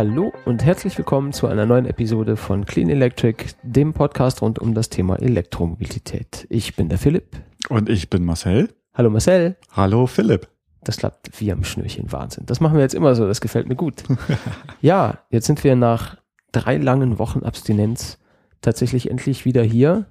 [0.00, 4.72] Hallo und herzlich willkommen zu einer neuen Episode von Clean Electric, dem Podcast rund um
[4.72, 6.46] das Thema Elektromobilität.
[6.48, 7.36] Ich bin der Philipp.
[7.68, 8.70] Und ich bin Marcel.
[8.94, 9.58] Hallo Marcel.
[9.72, 10.48] Hallo Philipp.
[10.82, 12.10] Das klappt wie am Schnürchen.
[12.12, 12.46] Wahnsinn.
[12.46, 13.26] Das machen wir jetzt immer so.
[13.26, 14.04] Das gefällt mir gut.
[14.80, 16.16] ja, jetzt sind wir nach
[16.50, 18.18] drei langen Wochen Abstinenz
[18.62, 20.06] tatsächlich endlich wieder hier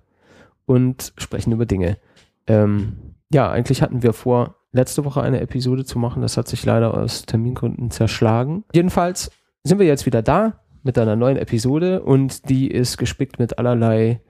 [0.67, 1.98] und sprechen über Dinge.
[2.45, 6.22] Ähm, ja, eigentlich hatten wir vor, letzte Woche eine Episode zu machen.
[6.22, 8.66] Das hat sich leider aus Termingründen zerschlagen.
[8.72, 9.31] Jedenfalls
[9.63, 14.22] sind wir jetzt wieder da mit einer neuen Episode und die ist gespickt mit allerlei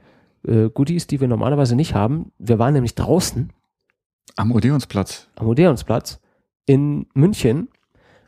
[0.48, 2.32] äh, Goodies, die wir normalerweise nicht haben.
[2.38, 3.52] Wir waren nämlich draußen.
[4.36, 5.28] Am Odeonsplatz.
[5.36, 6.20] Am Odeonsplatz
[6.66, 7.70] in München,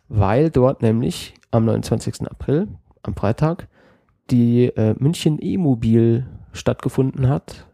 [0.07, 2.27] weil dort nämlich am 29.
[2.29, 2.67] April,
[3.03, 3.67] am Freitag,
[4.29, 7.67] die äh, München E-Mobil stattgefunden hat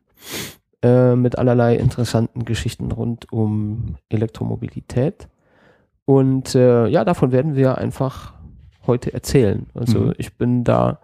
[0.81, 5.29] äh, mit allerlei interessanten Geschichten rund um Elektromobilität.
[6.05, 8.33] Und äh, ja, davon werden wir einfach
[8.87, 9.67] heute erzählen.
[9.73, 10.13] Also mhm.
[10.17, 10.99] ich bin da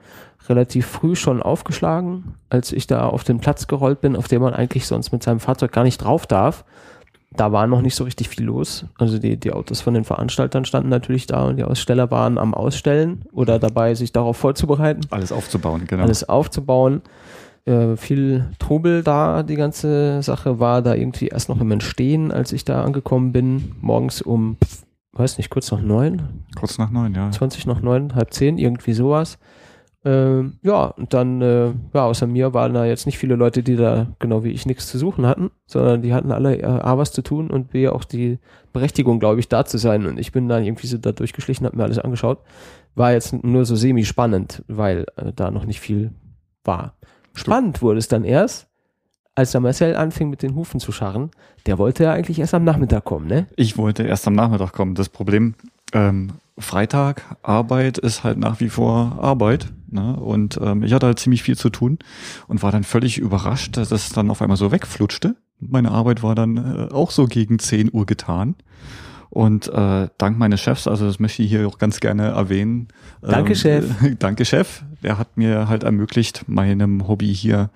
[0.49, 4.53] relativ früh schon aufgeschlagen, als ich da auf den Platz gerollt bin, auf dem man
[4.53, 6.65] eigentlich sonst mit seinem Fahrzeug gar nicht drauf darf.
[7.35, 8.85] Da war noch nicht so richtig viel los.
[8.99, 12.53] Also die, die Autos von den Veranstaltern standen natürlich da und die Aussteller waren am
[12.53, 15.01] Ausstellen oder dabei, sich darauf vorzubereiten.
[15.09, 16.03] Alles aufzubauen, genau.
[16.03, 17.01] Alles aufzubauen.
[17.65, 22.51] Äh, viel Trubel da, die ganze Sache war da irgendwie erst noch im Entstehen, als
[22.51, 24.57] ich da angekommen bin, morgens um
[25.13, 26.43] weiß nicht, kurz nach neun?
[26.55, 27.31] Kurz nach neun, ja.
[27.31, 29.37] 20 nach neun, halb zehn, irgendwie sowas.
[30.05, 33.77] Ähm, ja, und dann, äh, ja, außer mir waren da jetzt nicht viele Leute, die
[33.77, 37.13] da genau wie ich nichts zu suchen hatten, sondern die hatten alle äh, A was
[37.13, 38.39] zu tun und B auch die
[38.73, 40.05] Berechtigung, glaube ich, da zu sein.
[40.05, 42.39] Und ich bin dann irgendwie so da durchgeschlichen, habe mir alles angeschaut.
[42.95, 46.11] War jetzt nur so semi-spannend, weil äh, da noch nicht viel
[46.65, 46.95] war.
[47.33, 48.67] Spannend wurde es dann erst,
[49.35, 51.31] als der Marcel anfing mit den Hufen zu scharren,
[51.65, 53.47] der wollte ja eigentlich erst am Nachmittag kommen, ne?
[53.55, 54.95] Ich wollte erst am Nachmittag kommen.
[54.95, 55.55] Das Problem,
[55.93, 59.71] ähm, Freitag, Arbeit ist halt nach wie vor Arbeit.
[59.89, 60.15] Ne?
[60.15, 61.99] Und ähm, ich hatte halt ziemlich viel zu tun
[62.47, 65.35] und war dann völlig überrascht, dass es dann auf einmal so wegflutschte.
[65.59, 68.55] Meine Arbeit war dann äh, auch so gegen 10 Uhr getan.
[69.29, 72.89] Und äh, dank meines Chefs, also das möchte ich hier auch ganz gerne erwähnen.
[73.21, 73.85] Danke, ähm, Chef.
[74.19, 74.83] danke, Chef.
[75.03, 77.69] Der hat mir halt ermöglicht, meinem Hobby hier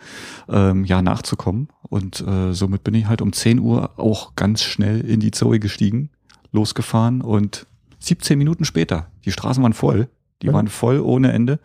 [0.49, 1.67] ähm, ja nachzukommen.
[1.83, 5.59] Und äh, somit bin ich halt um 10 Uhr auch ganz schnell in die Zoe
[5.59, 6.09] gestiegen,
[6.51, 7.67] losgefahren und
[7.99, 10.07] 17 Minuten später, die Straßen waren voll,
[10.41, 10.53] die ja.
[10.53, 11.59] waren voll ohne Ende.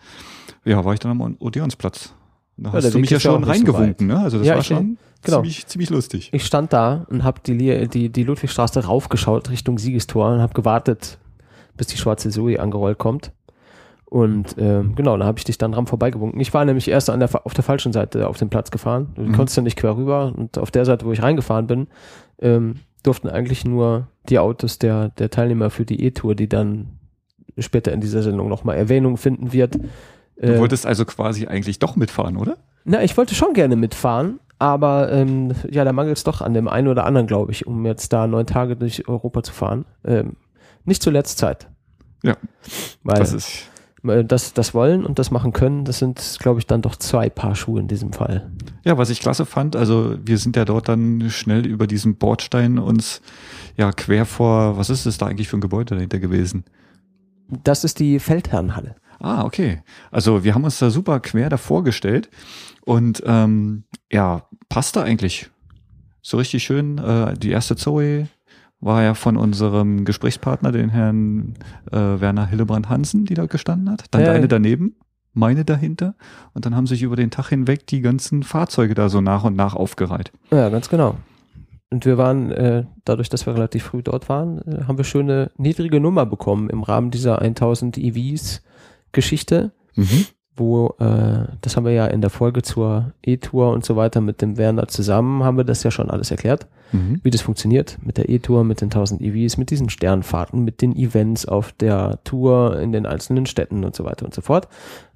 [0.65, 2.15] Ja, war ich dann am Odeonsplatz.
[2.57, 4.21] Da ja, hast du mich ja schon reingewunken, so ne?
[4.21, 5.39] Also das ja, war schon genau.
[5.39, 6.31] ziemlich, ziemlich lustig.
[6.33, 11.19] Ich stand da und habe die, die, die Ludwigstraße raufgeschaut Richtung Siegestor und habe gewartet,
[11.77, 13.33] bis die schwarze Zoe angerollt kommt.
[14.13, 16.39] Und äh, genau, da habe ich dich dann dran vorbeigewunken.
[16.39, 19.09] Ich war nämlich erst an der, auf der falschen Seite auf den Platz gefahren.
[19.15, 19.33] Du mhm.
[19.33, 20.35] konntest ja nicht quer rüber.
[20.37, 21.87] Und auf der Seite, wo ich reingefahren bin,
[22.39, 26.99] ähm, durften eigentlich nur die Autos der, der Teilnehmer für die E-Tour, die dann
[27.57, 29.77] später in dieser Sendung nochmal Erwähnung finden wird.
[30.37, 32.59] Du äh, wolltest also quasi eigentlich doch mitfahren, oder?
[32.85, 36.69] Na, ich wollte schon gerne mitfahren, aber ähm, ja, da mangelt es doch an dem
[36.69, 39.87] einen oder anderen, glaube ich, um jetzt da neun Tage durch Europa zu fahren.
[40.05, 40.37] Ähm,
[40.85, 41.69] nicht zuletzt Zeit.
[42.23, 42.37] Ja.
[43.03, 43.72] Weil das ist
[44.03, 47.55] das, das wollen und das machen können, das sind, glaube ich, dann doch zwei Paar
[47.55, 48.51] Schuhe in diesem Fall.
[48.85, 52.79] Ja, was ich klasse fand, also wir sind ja dort dann schnell über diesen Bordstein
[52.79, 53.23] uns
[53.77, 56.65] ja quer vor, was ist das da eigentlich für ein Gebäude dahinter gewesen?
[57.63, 58.97] Das ist die Feldherrenhalle.
[59.21, 59.83] Ah, okay.
[60.11, 62.29] Also wir haben uns da super quer davor gestellt
[62.85, 65.49] und ähm, ja, passte eigentlich.
[66.23, 66.99] So richtig schön.
[66.99, 68.29] Äh, die erste Zoe,
[68.83, 71.55] war ja von unserem Gesprächspartner, den Herrn
[71.91, 74.05] äh, Werner Hillebrand Hansen, die da gestanden hat.
[74.11, 74.97] Dann ja, deine daneben,
[75.33, 76.15] meine dahinter.
[76.53, 79.57] Und dann haben sich über den Tag hinweg die ganzen Fahrzeuge da so nach und
[79.57, 80.33] nach aufgereiht.
[80.51, 81.17] Ja, ganz genau.
[81.91, 85.53] Und wir waren, äh, dadurch, dass wir relativ früh dort waren, äh, haben wir schöne
[85.57, 88.63] niedrige Nummer bekommen im Rahmen dieser 1000 EVs
[89.13, 89.73] Geschichte.
[89.95, 90.27] Mhm
[90.57, 94.43] wo, äh, das haben wir ja in der Folge zur E-Tour und so weiter mit
[94.43, 97.21] dem Werner zusammen, haben wir das ja schon alles erklärt, mhm.
[97.23, 100.95] wie das funktioniert mit der E-Tour, mit den 1000 EVs, mit diesen Sternfahrten, mit den
[100.95, 104.69] Events auf der Tour in den einzelnen Städten und so weiter und so fort.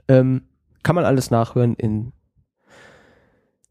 [0.09, 0.43] Ähm,
[0.83, 2.13] kann man alles nachhören in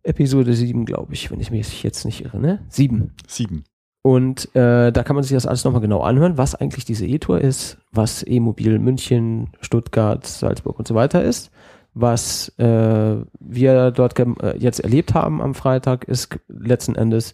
[0.03, 2.59] Episode 7, glaube ich, wenn ich mich jetzt nicht irre, ne?
[2.69, 3.13] 7.
[3.27, 3.63] 7.
[4.05, 7.41] Und äh, da kann man sich das alles nochmal genau anhören, was eigentlich diese E-Tour
[7.41, 11.49] ist, was E-Mobil München, Stuttgart, Salzburg und so weiter ist.
[11.95, 17.33] Was äh, wir dort äh, jetzt erlebt haben am Freitag, ist letzten Endes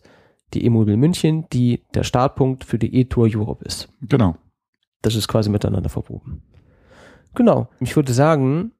[0.54, 3.90] die E-Mobil München, die der Startpunkt für die E-Tour Europe ist.
[4.04, 4.38] Genau.
[5.02, 6.42] Das ist quasi miteinander verwoben.
[7.36, 7.68] Genau.
[7.82, 8.72] Ich würde sagen,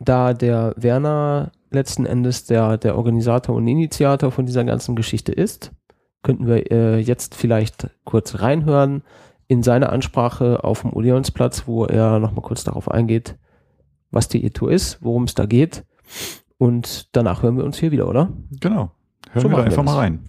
[0.00, 5.70] da der Werner letzten Endes der, der Organisator und Initiator von dieser ganzen Geschichte ist,
[6.22, 9.02] könnten wir äh, jetzt vielleicht kurz reinhören
[9.48, 13.36] in seine Ansprache auf dem Odeonsplatz, wo er nochmal kurz darauf eingeht,
[14.10, 15.84] was die E-Tour ist, worum es da geht.
[16.58, 18.32] Und danach hören wir uns hier wieder, oder?
[18.60, 18.90] Genau.
[19.32, 20.20] Hören so wir einfach mal rein.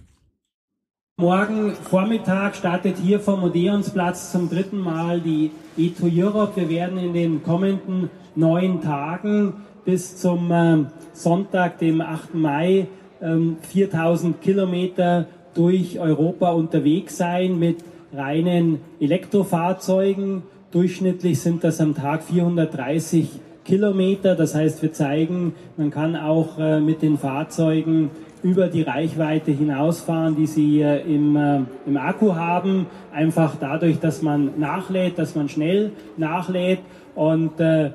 [1.20, 6.52] Morgen Vormittag startet hier vom Odeonsplatz zum dritten Mal die E2 Europe.
[6.54, 10.84] Wir werden in den kommenden neun Tagen bis zum äh,
[11.14, 12.34] Sonntag, dem 8.
[12.34, 12.86] Mai,
[13.20, 15.26] ähm, 4000 Kilometer
[15.58, 17.78] durch Europa unterwegs sein mit
[18.14, 20.42] reinen Elektrofahrzeugen.
[20.70, 23.28] Durchschnittlich sind das am Tag 430
[23.64, 24.36] Kilometer.
[24.36, 28.10] Das heißt, wir zeigen, man kann auch äh, mit den Fahrzeugen
[28.44, 32.86] über die Reichweite hinausfahren, die sie im, äh, im Akku haben.
[33.12, 36.78] Einfach dadurch, dass man nachlädt, dass man schnell nachlädt.
[37.16, 37.90] Und äh,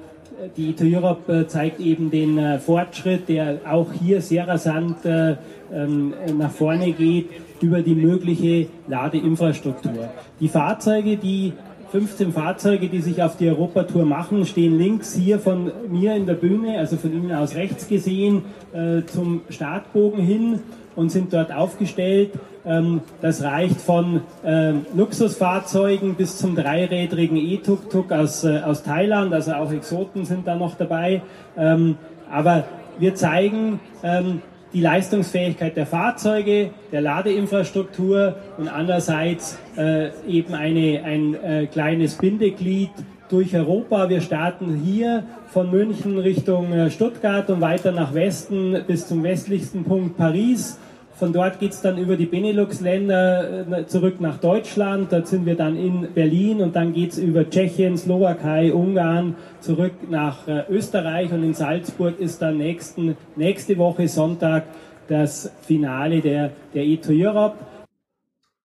[0.57, 5.35] die ITO Europe zeigt eben den Fortschritt, der auch hier sehr rasant äh,
[5.73, 7.29] ähm, nach vorne geht
[7.63, 10.09] über die mögliche Ladeinfrastruktur.
[10.39, 11.53] Die Fahrzeuge, die
[11.91, 16.33] 15 Fahrzeuge, die sich auf die Europatour machen, stehen links hier von mir in der
[16.33, 20.59] Bühne, also von Ihnen aus rechts gesehen, äh, zum Startbogen hin
[20.95, 22.31] und sind dort aufgestellt.
[22.65, 29.53] Ähm, das reicht von äh, Luxusfahrzeugen bis zum dreirädrigen E-Tuk-Tuk aus, äh, aus Thailand, also
[29.53, 31.21] auch Exoten sind da noch dabei.
[31.55, 31.95] Ähm,
[32.31, 32.63] aber
[32.97, 34.41] wir zeigen, ähm,
[34.73, 42.89] die Leistungsfähigkeit der Fahrzeuge, der Ladeinfrastruktur und andererseits äh, eben eine, ein äh, kleines Bindeglied
[43.29, 44.09] durch Europa.
[44.09, 49.83] Wir starten hier von München Richtung äh, Stuttgart und weiter nach Westen bis zum westlichsten
[49.83, 50.79] Punkt Paris
[51.15, 55.11] von dort geht es dann über die Benelux-Länder äh, zurück nach Deutschland.
[55.11, 59.93] Dort sind wir dann in Berlin und dann geht es über Tschechien, Slowakei, Ungarn zurück
[60.09, 64.63] nach äh, Österreich und in Salzburg ist dann nächsten, nächste Woche Sonntag
[65.07, 67.57] das Finale der, der E2 Europe.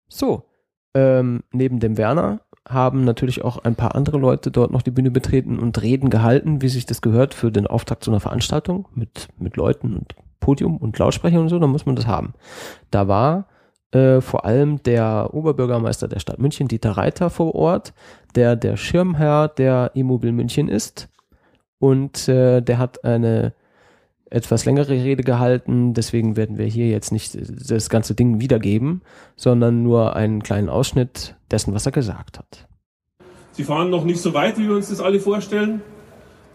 [0.08, 0.44] So,
[0.94, 5.12] ähm, neben dem Werner haben natürlich auch ein paar andere Leute dort noch die Bühne
[5.12, 9.30] betreten und Reden gehalten, wie sich das gehört für den Auftakt zu einer Veranstaltung mit,
[9.38, 10.16] mit Leuten und
[10.46, 12.36] Podium und Lautsprecher und so, dann muss man das haben.
[12.92, 13.48] Da war
[13.92, 17.94] äh, vor allem der Oberbürgermeister der Stadt München, Dieter Reiter, vor Ort,
[18.36, 21.10] der der Schirmherr der Immobil München ist.
[21.80, 23.54] Und äh, der hat eine
[24.30, 27.36] etwas längere Rede gehalten, deswegen werden wir hier jetzt nicht
[27.72, 29.02] das ganze Ding wiedergeben,
[29.36, 32.68] sondern nur einen kleinen Ausschnitt dessen, was er gesagt hat.
[33.54, 35.82] Sie fahren noch nicht so weit, wie wir uns das alle vorstellen.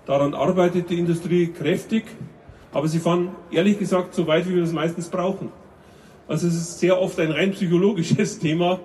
[0.06, 2.04] Daran arbeitet die Industrie kräftig.
[2.72, 5.50] Aber sie fahren ehrlich gesagt so weit, wie wir das meistens brauchen.
[6.28, 8.78] Also es ist sehr oft ein rein psychologisches Thema.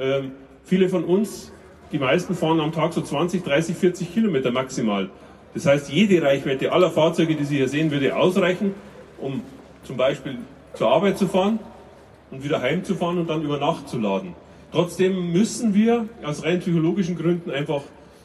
[0.00, 0.32] Ähm,
[0.64, 1.52] viele von uns,
[1.92, 5.10] die meisten fahren am Tag so 20, 30, 40 Kilometer maximal.
[5.54, 8.74] Das heißt, jede Reichweite aller Fahrzeuge, die Sie hier sehen, würde ausreichen,
[9.18, 9.42] um
[9.84, 10.38] zum Beispiel
[10.74, 11.58] zur Arbeit zu fahren
[12.30, 14.34] und wieder heimzufahren und dann über Nacht zu laden.
[14.70, 17.82] Trotzdem müssen wir aus rein psychologischen Gründen einfach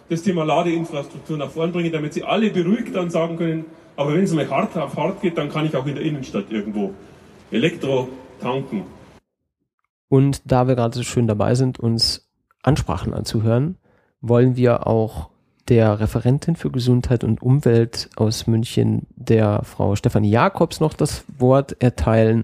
[0.09, 3.65] das Thema Ladeinfrastruktur nach vorn bringen, damit Sie alle beruhigt dann sagen können,
[3.95, 6.51] aber wenn es mal hart auf hart geht, dann kann ich auch in der Innenstadt
[6.51, 6.94] irgendwo
[7.51, 8.10] Elektro
[8.42, 8.84] tanken.
[10.10, 12.30] Und da wir gerade so schön dabei sind, uns
[12.62, 13.78] Ansprachen anzuhören,
[14.22, 15.30] wollen wir auch
[15.69, 21.81] der Referentin für Gesundheit und Umwelt aus München, der Frau Stefanie Jakobs, noch das Wort
[21.81, 22.44] erteilen.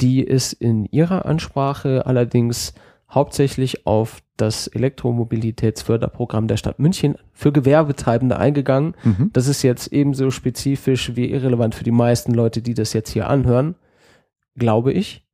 [0.00, 2.74] Die ist in ihrer Ansprache allerdings
[3.10, 8.94] hauptsächlich auf das Elektromobilitätsförderprogramm der Stadt München für Gewerbetreibende eingegangen.
[9.04, 9.30] Mhm.
[9.32, 13.28] Das ist jetzt ebenso spezifisch wie irrelevant für die meisten Leute, die das jetzt hier
[13.28, 13.76] anhören,
[14.56, 15.24] glaube ich.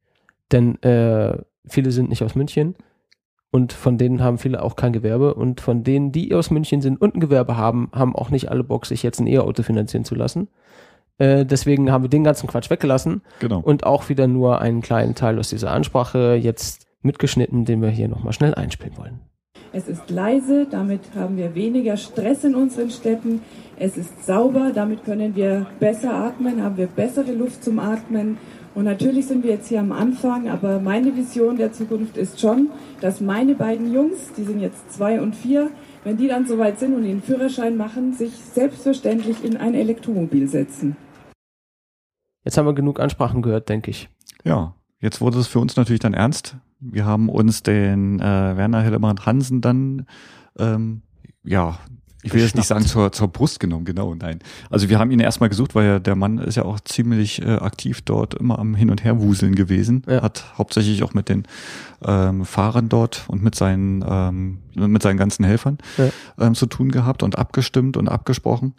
[0.53, 2.75] Denn äh, viele sind nicht aus München
[3.51, 7.01] und von denen haben viele auch kein Gewerbe und von denen, die aus München sind
[7.01, 10.15] und ein Gewerbe haben, haben auch nicht alle Bock, sich jetzt ein E-Auto finanzieren zu
[10.15, 10.49] lassen.
[11.19, 13.61] Äh, deswegen haben wir den ganzen Quatsch weggelassen genau.
[13.61, 18.09] und auch wieder nur einen kleinen Teil aus dieser Ansprache jetzt mitgeschnitten, den wir hier
[18.09, 19.21] nochmal schnell einspielen wollen.
[19.73, 23.43] Es ist leise, damit haben wir weniger Stress in unseren Städten.
[23.77, 28.39] Es ist sauber, damit können wir besser atmen, haben wir bessere Luft zum Atmen.
[28.75, 32.71] Und natürlich sind wir jetzt hier am Anfang, aber meine Vision der Zukunft ist schon,
[33.01, 35.71] dass meine beiden Jungs, die sind jetzt zwei und vier,
[36.05, 40.97] wenn die dann soweit sind und den Führerschein machen, sich selbstverständlich in ein Elektromobil setzen.
[42.45, 44.09] Jetzt haben wir genug Ansprachen gehört, denke ich.
[44.45, 48.83] Ja, jetzt wurde es für uns natürlich dann ernst wir haben uns den äh, Werner
[48.83, 50.07] Hillebrand Hansen dann,
[50.59, 51.03] ähm,
[51.45, 51.79] ja,
[52.23, 54.41] ich will jetzt nicht sagen zur, zur Brust genommen, genau, nein.
[54.69, 57.53] Also wir haben ihn erstmal gesucht, weil ja der Mann ist ja auch ziemlich äh,
[57.53, 60.03] aktiv dort immer am Hin- und Herwuseln gewesen.
[60.07, 60.21] Ja.
[60.21, 61.45] Hat hauptsächlich auch mit den
[62.05, 66.11] ähm, Fahrern dort und mit seinen, ähm, mit seinen ganzen Helfern ja.
[66.39, 68.75] ähm, zu tun gehabt und abgestimmt und abgesprochen.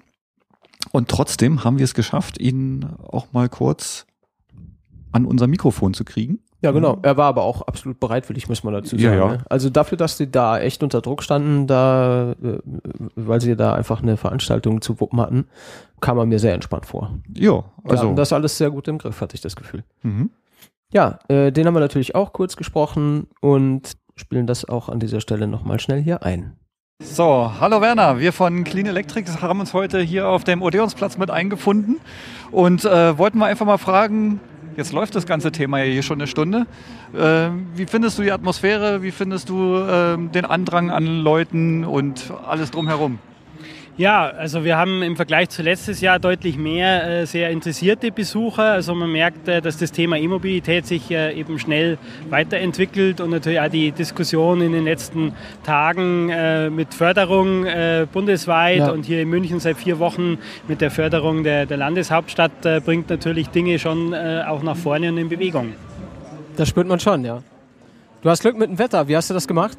[0.91, 4.05] Und trotzdem haben wir es geschafft, ihn auch mal kurz
[5.12, 7.00] an unser Mikrofon zu kriegen Ja, genau.
[7.01, 9.03] Er war aber auch absolut bereitwillig, muss man dazu sagen.
[9.03, 9.27] Ja, ja.
[9.34, 9.44] Ne?
[9.50, 12.60] Also dafür, dass sie da echt unter Druck standen, da, äh,
[13.15, 15.48] weil sie da einfach eine Veranstaltung zu wuppen hatten,
[16.01, 17.18] kam er mir sehr entspannt vor.
[17.36, 18.13] Ja, Also also.
[18.13, 19.84] das alles sehr gut im Griff, hatte ich das Gefühl.
[20.03, 20.30] mhm.
[20.94, 25.22] Ja, äh, den haben wir natürlich auch kurz gesprochen und spielen das auch an dieser
[25.22, 26.58] Stelle nochmal schnell hier ein.
[27.01, 31.32] So, hallo Werner, wir von Clean Electrics haben uns heute hier auf dem Odeonsplatz mit
[31.32, 32.01] eingefunden
[32.51, 34.41] und äh, wollten mal einfach mal fragen,
[34.78, 36.66] jetzt läuft das ganze Thema ja hier schon eine Stunde,
[37.13, 42.32] äh, wie findest du die Atmosphäre, wie findest du äh, den Andrang an Leuten und
[42.46, 43.20] alles drumherum?
[43.98, 48.63] Ja, also wir haben im Vergleich zu letztes Jahr deutlich mehr äh, sehr interessierte Besucher.
[48.63, 51.98] Also man merkt, äh, dass das Thema E-Mobilität sich äh, eben schnell
[52.29, 55.33] weiterentwickelt und natürlich auch die Diskussion in den letzten
[55.63, 56.31] Tagen
[56.75, 57.65] mit Förderung
[58.12, 58.91] bundesweit Ja.
[58.91, 63.50] und hier in München seit vier Wochen mit der Förderung der, der Landeshauptstadt bringt natürlich
[63.50, 65.74] Dinge schon auch nach vorne und in Bewegung.
[66.55, 67.41] Das spürt man schon, ja.
[68.21, 69.07] Du hast Glück mit dem Wetter.
[69.07, 69.77] Wie hast du das gemacht?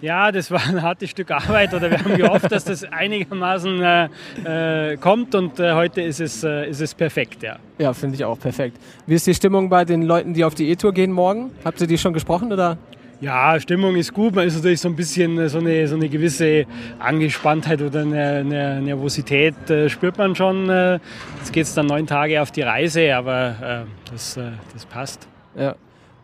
[0.00, 4.92] Ja, das war ein hartes Stück Arbeit oder wir haben gehofft, dass das einigermaßen äh,
[4.92, 7.58] äh, kommt und äh, heute ist es, äh, ist es perfekt, ja.
[7.78, 8.78] Ja, finde ich auch perfekt.
[9.06, 11.50] Wie ist die Stimmung bei den Leuten, die auf die E-Tour gehen morgen?
[11.64, 12.78] Habt ihr die schon gesprochen oder?
[13.20, 14.34] Ja, Stimmung ist gut.
[14.34, 16.64] Man ist natürlich so ein bisschen äh, so eine, so eine gewisse
[16.98, 20.70] Angespanntheit oder eine, eine Nervosität äh, spürt man schon.
[20.70, 20.98] Äh,
[21.36, 24.38] jetzt geht es dann neun Tage auf die Reise, aber äh, das,
[24.72, 25.28] das passt.
[25.54, 25.74] Ja.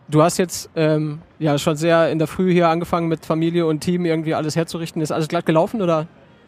[0.07, 3.81] Du hast jetzt ähm, ja schon sehr in der Früh hier angefangen mit Familie und
[3.81, 5.01] Team irgendwie alles herzurichten.
[5.01, 6.07] Ist alles glatt gelaufen oder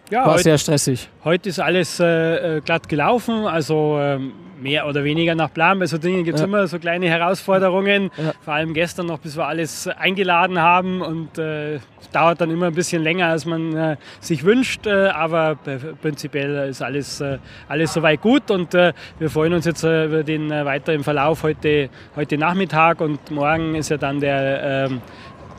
[0.09, 1.07] Ja, war heute, sehr stressig?
[1.23, 5.79] heute ist alles äh, äh, glatt gelaufen, also ähm, mehr oder weniger nach Plan.
[5.79, 6.47] Bei so Dingen gibt es Ja.
[6.47, 8.11] immer so kleine Herausforderungen.
[8.17, 8.33] Ja.
[8.41, 11.01] Vor allem gestern noch, bis wir alles eingeladen haben.
[11.01, 14.85] Und äh, es dauert dann immer ein bisschen länger, als man äh, sich wünscht.
[14.85, 15.57] Äh, aber
[16.01, 17.37] prinzipiell ist alles, äh,
[17.69, 18.51] alles soweit gut.
[18.51, 22.99] Und wir freuen uns jetzt über den weiteren Verlauf heute, heute Nachmittag.
[22.99, 25.01] Und morgen ist ja dann der ähm,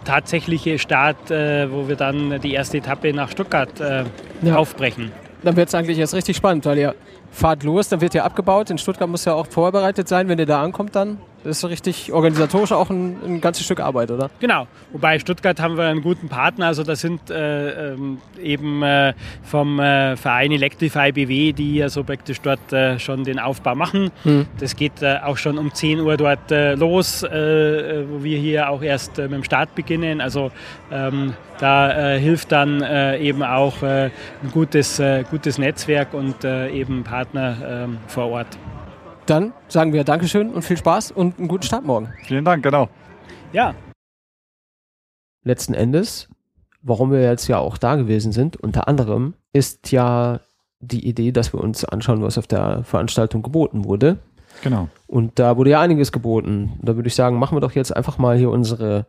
[0.04, 4.04] tatsächliche Start, äh, wo wir dann die erste Etappe nach Stuttgart äh,
[4.42, 4.56] Ja.
[4.56, 5.12] aufbrechen.
[5.42, 6.94] Dann wird es eigentlich jetzt richtig spannend, weil ihr
[7.30, 8.70] fahrt los, dann wird ja abgebaut.
[8.70, 11.18] In Stuttgart muss ja auch vorbereitet sein, wenn ihr da ankommt dann.
[11.42, 14.30] Das ist richtig organisatorisch auch ein, ein ganzes Stück Arbeit, oder?
[14.40, 19.14] Genau, wobei Stuttgart haben wir einen guten Partner, also da sind äh, ähm, eben äh,
[19.42, 24.10] vom äh, Verein Electrify BW, die ja so praktisch dort äh, schon den Aufbau machen.
[24.24, 24.46] Hm.
[24.58, 28.82] Das geht äh, auch schon um 10 Uhr dort äh, los, wo wir hier auch
[28.82, 30.20] erst mit dem Start beginnen.
[30.20, 30.50] Also
[30.90, 32.82] ähm, da hilft dann
[33.20, 34.10] eben auch ein
[34.52, 38.58] gutes, gutes Netzwerk und eben Partner ähm, vor Ort.
[39.26, 42.12] Dann sagen wir Dankeschön und viel Spaß und einen guten Start morgen.
[42.24, 42.88] Vielen Dank, genau.
[43.52, 43.74] Ja,
[45.42, 46.28] Letzten Endes,
[46.82, 50.40] warum wir jetzt ja auch da gewesen sind, unter anderem, ist ja
[50.80, 54.18] die Idee, dass wir uns anschauen, was auf der Veranstaltung geboten wurde.
[54.62, 54.88] Genau.
[55.06, 56.78] Und da wurde ja einiges geboten.
[56.82, 59.06] Da würde ich sagen, machen wir doch jetzt einfach mal hier unsere,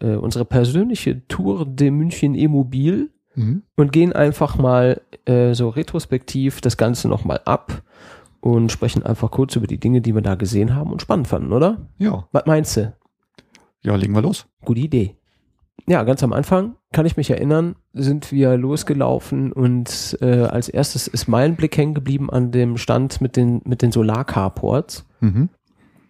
[0.00, 3.62] äh, unsere persönliche Tour de München E-Mobil Mhm.
[3.76, 7.80] und gehen einfach mal äh, so retrospektiv das Ganze nochmal ab
[8.42, 11.52] und sprechen einfach kurz über die Dinge, die wir da gesehen haben und spannend fanden,
[11.54, 11.88] oder?
[11.98, 12.28] Ja.
[12.32, 12.92] Was meinst du?
[13.82, 14.46] Ja, legen wir los.
[14.64, 15.16] Gute Idee.
[15.88, 21.08] Ja, ganz am Anfang kann ich mich erinnern, sind wir losgelaufen und äh, als erstes
[21.08, 25.48] ist mein Blick hängen geblieben an dem Stand mit den, mit den Solar-Carports, Mhm.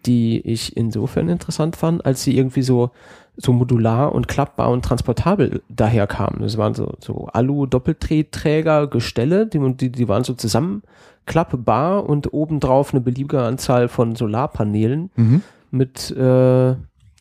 [0.05, 2.91] die ich insofern interessant fand, als sie irgendwie so,
[3.37, 6.41] so modular und klappbar und transportabel daherkamen.
[6.41, 13.01] Das waren so, so Alu-Doppelträger, Gestelle, die, die, die waren so zusammenklappbar und obendrauf eine
[13.01, 15.41] beliebige Anzahl von Solarpanelen Mhm.
[15.71, 16.75] mit äh,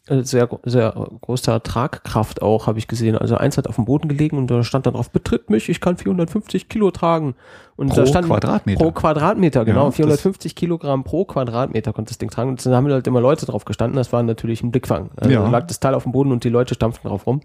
[0.08, 3.16] sehr, gro- sehr großer Tragkraft auch, habe ich gesehen.
[3.16, 5.80] Also eins hat auf dem Boden gelegen und da stand dann drauf, betritt mich, ich
[5.80, 7.34] kann 450 Kilo tragen.
[7.76, 8.82] Und Pro da stand Quadratmeter.
[8.84, 9.80] Pro Quadratmeter, genau.
[9.82, 12.50] Ja, das- 450 Kilogramm pro Quadratmeter konnte das Ding tragen.
[12.50, 13.96] Und dann haben halt immer Leute drauf gestanden.
[13.96, 15.10] Das war natürlich ein Blickfang.
[15.16, 15.42] Also Ja.
[15.42, 17.40] da lag das Teil auf dem Boden und die Leute stampften drauf rum.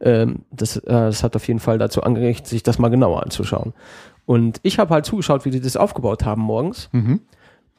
[0.00, 3.74] Ähm, das, äh, das hat auf jeden Fall dazu angeregt, sich das mal genauer anzuschauen.
[4.24, 6.88] Und ich habe halt zugeschaut, wie die das aufgebaut haben morgens.
[6.92, 7.20] Mhm.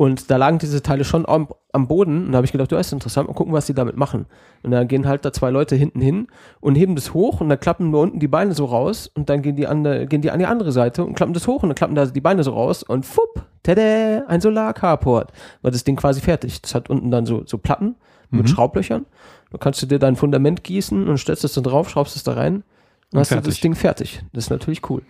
[0.02, 2.28] Und da lagen diese Teile schon am, am Boden.
[2.28, 4.28] Und da habe ich gedacht, du, das ist interessant, mal gucken, was die damit machen.
[4.64, 6.28] Und dann gehen halt da zwei Leute hinten hin
[6.62, 9.42] und heben das hoch und dann klappen nur unten die Beine so raus und dann
[9.42, 11.70] gehen die, an, der- gehen die an die andere Seite und klappen das hoch und
[11.70, 15.34] dann klappen da die Beine so raus und fupp, tada, ein Solarcarport.
[15.64, 16.62] War das Ding quasi fertig.
[16.62, 17.96] Das hat unten dann so, so Platten
[18.32, 18.48] mit Mhm.
[18.48, 19.06] Schraublöchern.
[19.52, 22.34] Da kannst du dir dein Fundament gießen und stellst es dann drauf, schraubst es da
[22.36, 22.64] rein.
[23.12, 23.62] Dann Und hast du das fertig.
[23.62, 24.24] Ding fertig.
[24.32, 25.02] Das ist natürlich cool.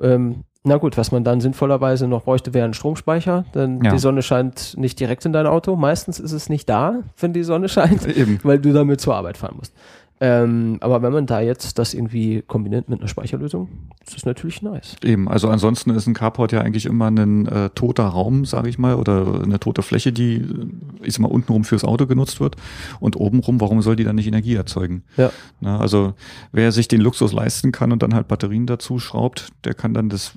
[0.00, 3.44] Ähm, na gut, was man dann sinnvollerweise noch bräuchte, wäre ein Stromspeicher.
[3.54, 3.90] Denn Ja.
[3.90, 5.74] die Sonne scheint nicht direkt in dein Auto.
[5.74, 8.38] Meistens ist es nicht da, wenn die Sonne scheint, Eben.
[8.44, 9.74] weil du damit zur Arbeit fahren musst.
[10.22, 13.68] Ähm, aber wenn man da jetzt das irgendwie kombiniert mit einer Speicherlösung,
[14.06, 14.94] ist das natürlich nice.
[15.02, 18.78] Eben, also ansonsten ist ein Carport ja eigentlich immer ein äh, toter Raum, sage ich
[18.78, 20.66] mal, oder eine tote Fläche, die, äh,
[21.02, 22.54] ich sag mal, untenrum fürs Auto genutzt wird.
[23.00, 25.02] Und obenrum, warum soll die dann nicht Energie erzeugen?
[25.16, 25.32] Ja.
[25.60, 26.14] Na, also
[26.52, 30.08] wer sich den Luxus leisten kann und dann halt Batterien dazu schraubt, der kann dann
[30.08, 30.34] das,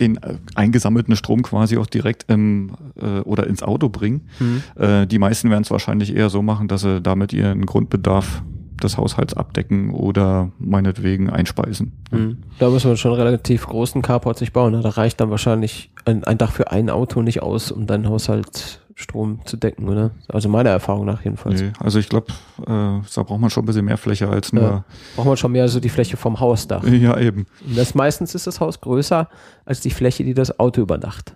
[0.00, 4.22] den äh, eingesammelten Strom quasi auch direkt im äh, oder ins Auto bringen.
[4.40, 4.62] Mhm.
[4.74, 8.42] Äh, die meisten werden es wahrscheinlich eher so machen, dass sie damit ihren Grundbedarf
[8.80, 11.92] des Haushalts abdecken oder meinetwegen einspeisen.
[12.10, 12.38] Mhm.
[12.58, 14.72] Da muss man schon einen relativ großen Carport sich bauen.
[14.72, 14.80] ne?
[14.80, 18.80] Da reicht dann wahrscheinlich ein, ein Dach für ein Auto nicht aus, um deinen Haushalt
[19.00, 20.10] Strom zu decken, oder?
[20.28, 21.60] Also meiner Erfahrung nach jedenfalls.
[21.60, 24.62] Nee, also ich glaube, äh, da braucht man schon ein bisschen mehr Fläche als nur.
[24.62, 24.84] Ja.
[25.16, 26.84] Braucht man schon mehr so die Fläche vom Hausdach.
[26.84, 27.46] Ja, eben.
[27.66, 29.28] Und das meistens ist das Haus größer
[29.64, 31.34] als die Fläche, die das Auto überdacht.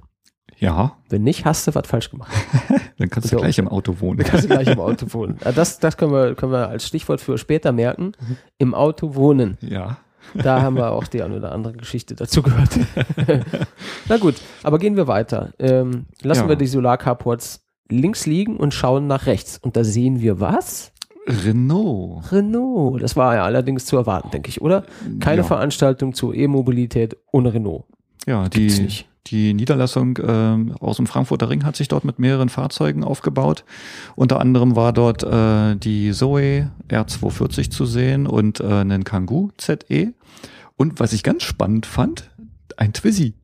[0.58, 2.32] Ja, Wenn nicht, hast du was falsch gemacht.
[2.98, 4.18] dann kannst du gleich im Auto wohnen.
[4.18, 5.38] Dann kannst du gleich im Auto wohnen.
[5.44, 8.12] Ah, Das, das können, wir, können wir als Stichwort für später merken.
[8.58, 9.58] Im Auto wohnen.
[9.60, 9.98] Ja.
[10.34, 12.70] Da haben wir auch die eine oder andere Geschichte dazu gehört.
[14.08, 15.52] Na gut, aber gehen wir weiter.
[15.58, 16.48] Ähm, lassen Ja.
[16.48, 19.58] wir die Solarcarports links liegen und schauen nach rechts.
[19.58, 20.92] Und da sehen wir was?
[21.26, 22.32] Renault.
[22.32, 23.02] Renault.
[23.02, 24.84] Das war ja allerdings zu erwarten, denke ich, oder?
[25.20, 25.42] Keine ja.
[25.44, 27.84] Veranstaltung zur E-Mobilität ohne Renault.
[28.26, 33.04] Ja, die, die Niederlassung ähm, aus dem Frankfurter Ring hat sich dort mit mehreren Fahrzeugen
[33.04, 33.64] aufgebaut.
[34.16, 40.12] Unter anderem war dort äh, die Zoe R240 zu sehen und äh, einen Kangoo ZE.
[40.76, 42.30] Und was ich ganz spannend fand,
[42.76, 43.34] ein Twizy.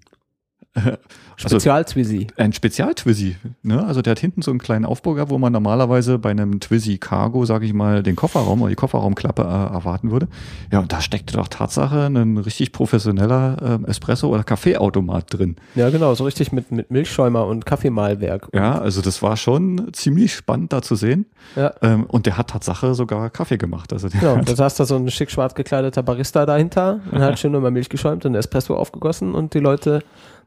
[1.42, 2.26] Also Spezial-Twizy.
[2.36, 3.36] ein Spezial-Twizy.
[3.62, 3.82] Ne?
[3.86, 7.46] Also der hat hinten so einen kleinen Aufburger, wo man normalerweise bei einem Twizy Cargo,
[7.46, 10.28] sage ich mal, den Kofferraum oder die Kofferraumklappe äh, erwarten würde.
[10.70, 15.56] Ja, und da steckte doch Tatsache ein richtig professioneller äh, Espresso- oder Kaffeeautomat drin.
[15.74, 18.48] Ja, genau, so richtig mit, mit Milchschäumer und Kaffeemahlwerk.
[18.52, 21.24] Ja, also das war schon ziemlich spannend da zu sehen.
[21.56, 21.72] Ja.
[21.80, 23.92] Ähm, und der hat Tatsache sogar Kaffee gemacht.
[23.92, 27.54] Also Genau, da saß da so ein schick schwarz gekleideter Barista dahinter und hat schön
[27.54, 30.00] immer Milch geschäumt und Espresso aufgegossen und die Leute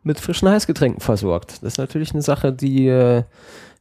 [0.03, 1.63] mit frischen Heißgetränken versorgt.
[1.63, 3.24] Das ist natürlich eine Sache, die äh,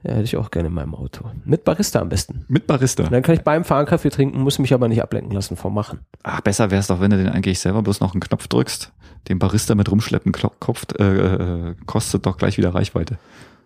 [0.05, 1.25] ja, hätte ich auch gerne in meinem Auto.
[1.45, 2.45] Mit Barista am besten.
[2.49, 3.05] mit Barista.
[3.05, 5.75] Und dann kann ich beim Fahren Kaffee trinken, muss mich aber nicht ablenken lassen vom
[5.75, 6.01] Machen.
[6.25, 8.93] Ach, besser wäre es doch, wenn du den eigentlich selber bloß noch einen Knopf drückst.
[9.29, 13.19] Den Barista mit rumschleppen Kopf, äh, äh, kostet doch gleich wieder Reichweite.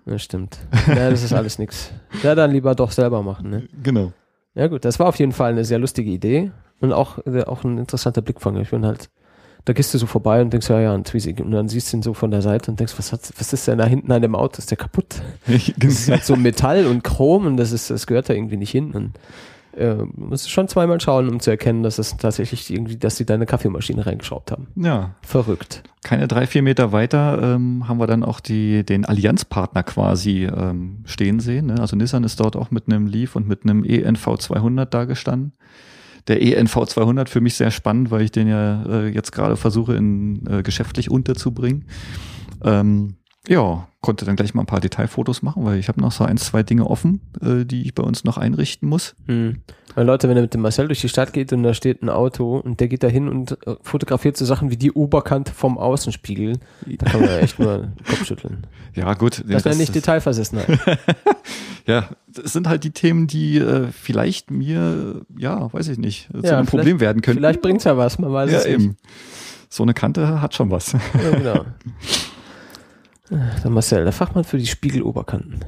[0.04, 0.58] Das stimmt.
[0.86, 1.90] Ja, das ist alles nix.
[2.22, 3.50] Ja, dann lieber doch selber machen.
[3.50, 3.68] Ne?
[3.82, 4.12] Genau.
[4.54, 7.64] Ja gut, das war auf jeden Fall eine sehr lustige Idee und auch, äh, auch
[7.64, 8.56] ein interessanter Blickfang.
[8.58, 9.08] Ich bin halt,
[9.66, 11.34] da gehst du so vorbei und denkst, ja, ja, ein Twizy.
[11.42, 13.66] Und dann siehst du ihn so von der Seite und denkst, was, hat, was ist
[13.66, 14.58] denn da hinten an dem Auto?
[14.58, 15.16] Ist der kaputt?
[15.76, 18.70] Das ist halt so Metall und Chrom und das, ist, das gehört da irgendwie nicht
[18.70, 18.92] hin.
[18.92, 19.10] Und
[19.76, 23.34] äh, musst schon zweimal schauen, um zu erkennen, dass es tatsächlich irgendwie, dass sie da
[23.34, 24.68] eine Kaffeemaschine reingeschraubt haben.
[24.76, 25.82] ja, Verrückt.
[26.04, 31.02] keine drei, vier Meter weiter ähm, haben wir dann auch die, den Allianzpartner quasi ähm,
[31.06, 31.66] stehen sehen.
[31.66, 31.80] Ne?
[31.80, 35.54] Also Nissan ist dort auch mit einem Leaf und mit einem ENV 200 da gestanden.
[36.28, 39.94] Der ENV 200 für mich sehr spannend, weil ich den ja äh, jetzt gerade versuche
[39.94, 41.84] in äh, geschäftlich unterzubringen.
[42.64, 43.16] Ähm,
[43.48, 46.36] ja, konnte dann gleich mal ein paar Detailfotos machen, weil ich habe noch so ein,
[46.36, 49.14] zwei Dinge offen, äh, die ich bei uns noch einrichten muss.
[49.26, 49.62] Hm.
[49.94, 52.08] Weil Leute, wenn er mit dem Marcel durch die Stadt geht und da steht ein
[52.10, 55.78] Auto und der geht da hin und äh, fotografiert so Sachen wie die Oberkante vom
[55.78, 56.58] Außenspiegel,
[56.98, 58.66] da kann man ja echt nur Kopf schütteln.
[58.94, 59.42] Ja, gut.
[59.46, 60.78] Das ja, wäre nicht Detailversessenheit.
[61.86, 66.40] Ja, das sind halt die Themen, die äh, vielleicht mir, ja, weiß ich nicht, zu
[66.44, 67.38] Ja, einem Problem werden könnten.
[67.38, 68.74] Vielleicht bringt's ja was, man weiß ja, es nicht.
[68.74, 68.96] eben.
[69.68, 70.92] So eine Kante hat schon was.
[70.92, 71.64] Ja, genau.
[73.30, 75.60] Der Marcel, der Fachmann für die Spiegeloberkanten.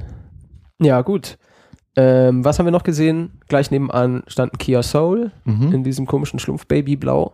[0.81, 1.37] Ja, gut.
[1.95, 3.39] Ähm, was haben wir noch gesehen?
[3.49, 5.73] Gleich nebenan stand ein Kia Soul Mhm.
[5.73, 7.33] in diesem komischen Schlumpf-Baby-Blau.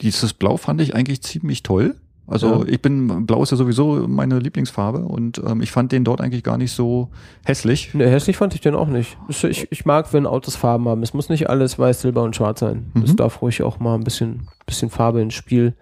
[0.00, 1.96] Dieses Blau fand ich eigentlich ziemlich toll.
[2.26, 2.68] Also Ja.
[2.68, 6.42] ich bin, Blau ist ja sowieso meine Lieblingsfarbe und ähm, ich fand den dort eigentlich
[6.42, 7.10] gar nicht so
[7.44, 7.92] hässlich.
[7.92, 9.18] Ne, hässlich fand ich den auch nicht.
[9.28, 11.02] Ich, ich mag, wenn Autos Farben haben.
[11.02, 12.90] Es muss nicht alles weiß, silber und schwarz sein.
[13.04, 13.16] Es Mhm.
[13.16, 15.74] darf ruhig auch mal ein bisschen, bisschen Farbe ins Spiel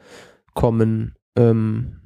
[0.55, 1.15] kommen.
[1.37, 2.01] Ähm,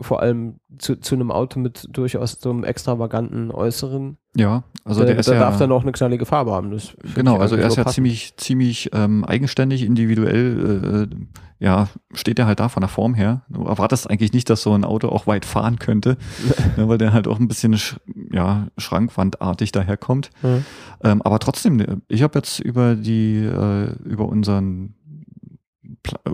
[0.00, 4.16] vor allem zu, zu einem Auto mit durchaus so einem extravaganten Äußeren.
[4.36, 6.70] Ja, also da der ist da ja, darf dann auch eine knallige Farbe haben.
[6.70, 7.94] Das genau, also er ist ja passend.
[7.94, 11.16] ziemlich, ziemlich ähm, eigenständig, individuell, äh,
[11.58, 13.42] ja, steht er halt da von der Form her.
[13.48, 16.16] Du erwartest eigentlich nicht, dass so ein Auto auch weit fahren könnte,
[16.76, 17.96] ne, weil der halt auch ein bisschen, sch
[18.32, 20.30] ja, schrankwandartig daherkommt.
[20.42, 20.64] Mhm.
[21.02, 24.94] Ähm, aber trotzdem, ich habe jetzt über die, äh, über unseren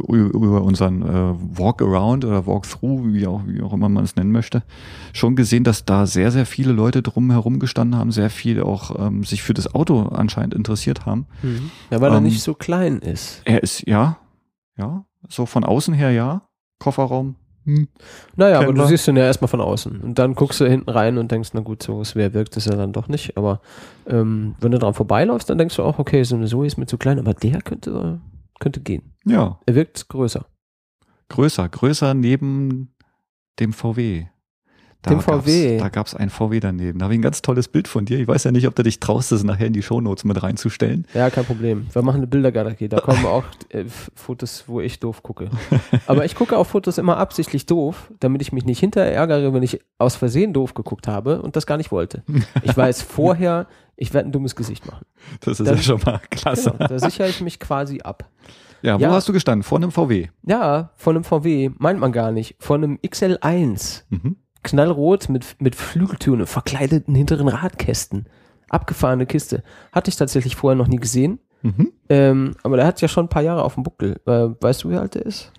[0.09, 4.63] über unseren äh, Walk-Around oder Walk-Through, wie auch, wie auch immer man es nennen möchte,
[5.13, 9.07] schon gesehen, dass da sehr, sehr viele Leute drum herum gestanden haben, sehr viel auch
[9.07, 11.27] ähm, sich für das Auto anscheinend interessiert haben.
[11.43, 11.71] Mhm.
[11.91, 13.43] Ja, weil er Ähm, nicht so klein ist.
[13.45, 14.19] Er ist, ja,
[14.77, 16.43] ja, so von außen her ja,
[16.79, 17.89] Kofferraum Hm.
[18.37, 20.01] Naja, aber Kennen du siehst ihn ja erstmal von außen.
[20.01, 22.77] Und dann guckst du hinten rein und denkst, na gut, so schwer wirkt es ja
[22.77, 23.37] dann doch nicht.
[23.37, 23.61] Aber
[24.07, 26.87] ähm, wenn du dran vorbeiläufst, dann denkst du auch, okay, so eine Zoe ist mir
[26.87, 28.21] zu klein, aber der könnte,
[28.61, 29.15] könnte gehen.
[29.25, 30.47] Ja, Er wirkt größer.
[31.29, 32.95] größer, größer neben
[33.61, 34.27] dem VW.
[35.05, 35.77] Da Dem VW.
[35.77, 36.99] Da gab es ein VW daneben.
[36.99, 38.19] Da habe ich ein ganz tolles Bild von dir.
[38.19, 41.07] Ich weiß ja nicht, ob du dich traust, das nachher in die Shownotes mit reinzustellen.
[41.13, 41.87] Ja, kein Problem.
[41.93, 42.89] Wir machen eine Bildergalerie.
[42.89, 45.51] Da kommen auch äh, Fotos, wo ich doof gucke.
[46.07, 49.63] Aber ich gucke auf Fotos immer absichtlich doof, damit ich mich nicht hinterher ärgere, wenn
[49.63, 52.23] ich aus Versehen doof geguckt habe und das gar nicht wollte.
[52.63, 55.05] Ich weiß vorher, ich werde ein dummes Gesicht machen.
[55.41, 56.71] Das ist Dann- ja schon mal klasse.
[56.73, 58.31] Genau, da sichere ich mich quasi ab.
[58.81, 59.11] Ja, wo Ja.
[59.13, 59.63] hast du gestanden?
[59.65, 60.29] Vor einem VW.
[60.47, 62.57] Ja, von einem VW, meint man gar nicht.
[62.59, 64.03] Von einem XL1.
[64.11, 64.37] Mhm.
[64.65, 68.27] Knallrot mit, mit Flügeltüren, verkleideten hinteren Radkästen.
[68.71, 69.63] Abgefahrene Kiste.
[69.93, 71.39] Hatte ich tatsächlich vorher noch nie gesehen.
[71.63, 71.93] Mhm.
[72.09, 74.21] Ähm, aber der hat ja schon ein paar Jahre auf dem Buckel.
[74.27, 75.53] Äh, weißt du, wie alt der ist?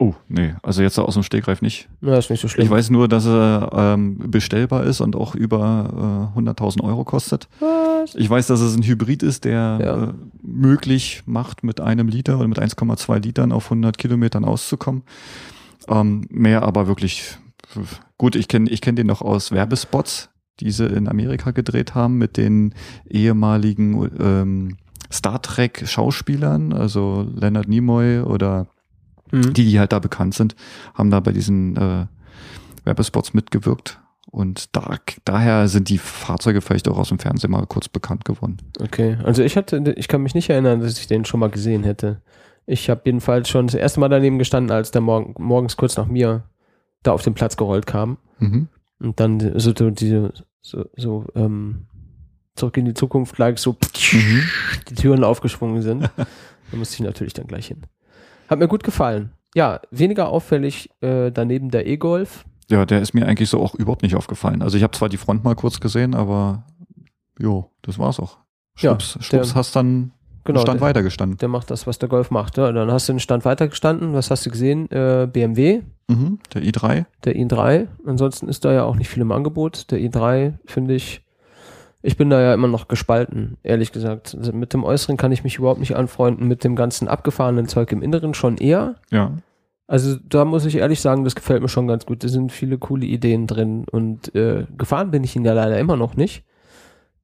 [0.00, 1.88] Oh, nee, also jetzt aus dem Stegreif nicht.
[2.00, 2.64] Na, ist nicht so schlimm.
[2.64, 7.48] Ich weiß nur, dass er ähm, bestellbar ist und auch über äh, 100.000 Euro kostet.
[7.58, 8.14] Was?
[8.14, 10.04] Ich weiß, dass es ein Hybrid ist, der Ja.
[10.04, 15.02] äh, möglich macht, mit einem Liter oder mit 1,2 Litern auf 100 Kilometern auszukommen.
[15.88, 17.36] Ähm, mehr aber wirklich
[18.16, 18.36] gut.
[18.36, 22.36] Ich kenne ich kenn den noch aus Werbespots, die sie in Amerika gedreht haben mit
[22.36, 22.74] den
[23.08, 24.76] ehemaligen ähm,
[25.12, 28.66] Star Trek Schauspielern, also Leonard Nimoy oder
[29.30, 29.52] Mhm.
[29.52, 30.56] die, die halt da bekannt sind,
[30.94, 32.06] haben da bei diesen äh,
[32.84, 34.00] Werbespots mitgewirkt.
[34.30, 38.58] Und da, daher sind die Fahrzeuge vielleicht auch aus dem Fernsehen mal kurz bekannt geworden.
[38.80, 41.84] Okay, also ich hatte, ich kann mich nicht erinnern, dass ich den schon mal gesehen
[41.84, 42.20] hätte.
[42.66, 46.06] Ich habe jedenfalls schon das erste Mal daneben gestanden, als der morgen, morgens kurz nach
[46.06, 46.44] mir
[47.02, 48.18] da auf den Platz gerollt kam.
[48.38, 48.68] Mhm.
[49.00, 51.86] Und dann so, diese, so, so ähm,
[52.56, 53.76] zurück in die Zukunft gleich so
[54.12, 54.42] Mhm.
[54.90, 56.02] die Türen aufgeschwungen sind.
[56.16, 57.82] da musste ich natürlich dann gleich hin.
[58.48, 59.32] Hat mir gut gefallen.
[59.54, 62.44] Ja, weniger auffällig äh, daneben der E-Golf.
[62.70, 64.60] Ja, der ist mir eigentlich so auch überhaupt nicht aufgefallen.
[64.62, 66.66] Also ich habe zwar die Front mal kurz gesehen, aber
[67.38, 68.38] jo, das war's auch.
[68.78, 70.12] Ja, Schwupps, schwupps der- hast dann
[70.44, 71.38] Genau, Stand der, weitergestanden.
[71.38, 72.56] der macht das, was der Golf macht.
[72.56, 74.14] Ja, dann hast du den Stand weitergestanden.
[74.14, 74.90] Was hast du gesehen?
[74.90, 76.38] Äh, BMW, Mhm.
[76.54, 77.04] Der i3.
[77.24, 77.86] der i3.
[78.06, 79.90] Ansonsten ist da ja auch nicht viel im Angebot.
[79.90, 81.22] Der i3 finde ich,
[82.00, 84.34] ich bin da ja immer noch gespalten, ehrlich gesagt.
[84.34, 87.92] Also mit dem Äußeren kann ich mich überhaupt nicht anfreunden, mit dem ganzen abgefahrenen Zeug
[87.92, 88.94] im Inneren schon eher.
[89.10, 89.32] Ja.
[89.86, 92.24] Also da muss ich ehrlich sagen, das gefällt mir schon ganz gut.
[92.24, 95.96] Da sind viele coole Ideen drin und äh, gefahren bin ich ihn ja leider immer
[95.96, 96.42] noch nicht.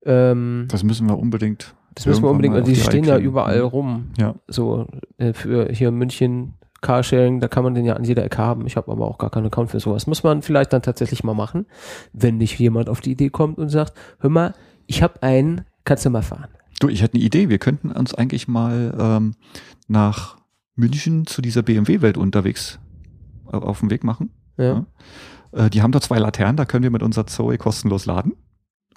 [0.05, 1.75] Ähm, Das müssen wir unbedingt.
[1.95, 4.11] Das müssen wir unbedingt, mal die stehen ja überall rum.
[4.19, 4.35] Ja.
[4.49, 4.87] So
[5.19, 8.67] äh, für hier in München Carsharing, da kann man den ja an jeder Ecke haben.
[8.67, 10.07] Ich habe aber auch gar keinen Account für sowas.
[10.07, 11.67] Muss man vielleicht dann tatsächlich mal machen,
[12.13, 14.55] wenn nicht jemand auf die Idee kommt und sagt, hör mal,
[14.87, 16.49] ich habe einen, kannst du mal fahren.
[16.81, 17.49] Du, ich hätte eine Idee.
[17.49, 19.35] Wir könnten uns eigentlich mal ähm,
[19.89, 20.37] nach
[20.77, 22.79] München zu dieser BMW-Welt unterwegs
[23.51, 24.31] äh, auf den Weg machen.
[24.59, 24.85] Ja.
[25.53, 28.35] Äh, die haben da zwei Laternen, da können wir mit unserer Zoe kostenlos laden.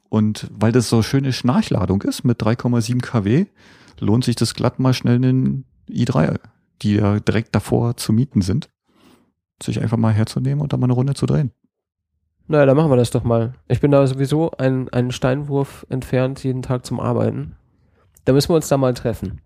[0.10, 3.46] Und weil das so schöne Schnarchladung ist mit 3,7 kW,
[4.00, 6.40] lohnt sich das glatt mal schnell einen i3,
[6.82, 8.70] die ja direkt davor zu mieten sind,
[9.62, 11.52] sich einfach mal herzunehmen und da mal eine Runde zu drehen.
[12.48, 13.54] Naja, dann machen wir das doch mal.
[13.68, 17.56] Ich bin da sowieso ein, einen Steinwurf entfernt, jeden Tag zum Arbeiten.
[18.24, 19.42] Da müssen wir uns da mal treffen.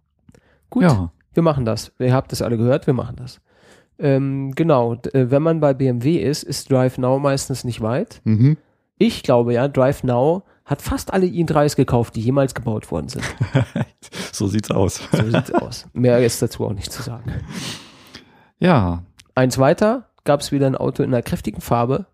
[0.69, 1.91] Gut, Ja, wir machen das.
[1.97, 3.41] Ihr habt es alle gehört, wir machen das.
[3.97, 8.21] Ähm, genau, äh, wenn man bei BMW ist, ist Drive Now meistens nicht weit.
[8.23, 8.57] mhm.
[8.97, 13.23] Ich glaube ja, Drive Now hat fast alle i3s gekauft, die jemals gebaut worden sind.
[14.31, 15.01] so sieht's aus.
[15.11, 15.85] So sieht's aus.
[15.93, 17.31] Mehr ist dazu auch nicht zu sagen.
[18.57, 19.03] Ja,
[19.35, 22.05] Eins weiter gab es wieder ein Auto in einer kräftigen Farbe,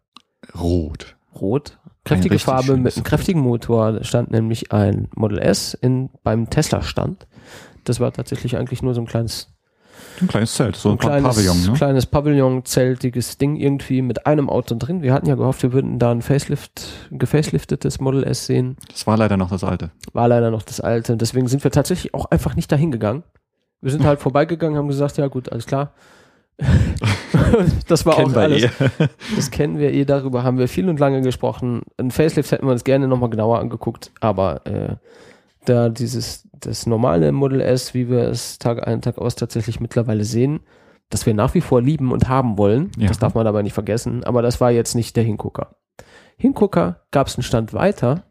[0.57, 1.17] rot.
[1.39, 1.79] rot.
[2.05, 3.91] Kräftige Farbe mit einem kräftigen Motor.
[3.91, 7.27] Da stand nämlich ein Model S in, beim Tesla-Stand.
[7.83, 9.53] Das war tatsächlich eigentlich nur so ein kleines,
[10.21, 11.73] Ein kleines Zelt, so ein, ein kleines, Pavillon, ne?
[11.73, 15.01] kleines Pavillon-zeltiges Ding irgendwie mit einem Auto drin.
[15.01, 16.81] Wir hatten ja gehofft, wir würden da ein Facelift,
[17.11, 18.77] ein gefaceliftetes Model S sehen.
[18.89, 19.91] Das war leider noch das alte.
[20.13, 21.17] War leider noch das alte.
[21.17, 23.23] Deswegen sind wir tatsächlich auch einfach nicht dahin gegangen.
[23.81, 25.93] Wir sind halt vorbeigegangen, haben gesagt, ja gut, alles klar.
[27.87, 28.63] das war Kennen auch alles.
[28.63, 28.69] eh.
[29.35, 31.83] Das kennen wir eh, darüber haben wir viel und lange gesprochen.
[31.97, 34.95] Ein Facelift hätten wir uns gerne nochmal genauer angeguckt, aber äh,
[35.69, 40.23] da dieses, das normale Model S, wie wir es Tag ein, Tag aus tatsächlich mittlerweile
[40.23, 40.61] sehen,
[41.09, 43.07] das wir nach wie vor lieben und haben wollen, Ja.
[43.07, 45.75] das darf man dabei nicht vergessen, aber das war jetzt nicht der Hingucker.
[46.37, 48.23] Hingucker gab es einen Stand weiter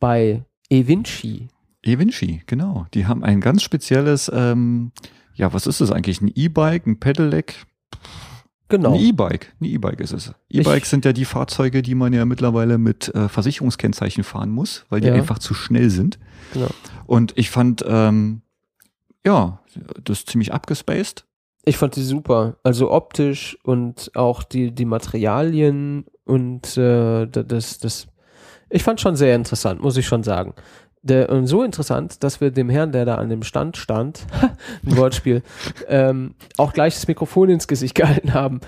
[0.00, 1.48] bei eVinci.
[1.82, 2.86] eVinci, genau.
[2.94, 4.92] Die haben ein ganz spezielles, ähm,
[5.34, 6.20] ja, was ist das eigentlich?
[6.20, 7.54] Ein E-Bike, ein Pedelec?
[8.72, 8.94] Genau.
[8.94, 9.52] Ein E-Bike.
[9.60, 10.32] Ein E-Bike ist es.
[10.48, 15.02] E-Bikes sind ja die Fahrzeuge, die man ja mittlerweile mit äh, Versicherungskennzeichen fahren muss, weil
[15.02, 15.14] die Ja.
[15.14, 16.18] einfach zu schnell sind.
[16.54, 16.68] Genau.
[17.04, 18.40] Und ich fand, ähm,
[19.26, 19.60] ja,
[20.02, 21.26] das ist ziemlich abgespaced.
[21.66, 22.56] Ich fand die super.
[22.62, 28.06] Also optisch und auch die, die Materialien und äh, da- das, das,
[28.70, 30.54] ich fand schon sehr interessant, muss ich schon sagen.
[31.04, 34.24] Der, und so interessant, dass wir dem Herrn, der da an dem Stand stand,
[34.86, 35.42] ein Wortspiel,
[35.88, 38.60] ähm, auch gleich das Mikrofon ins Gesicht gehalten haben.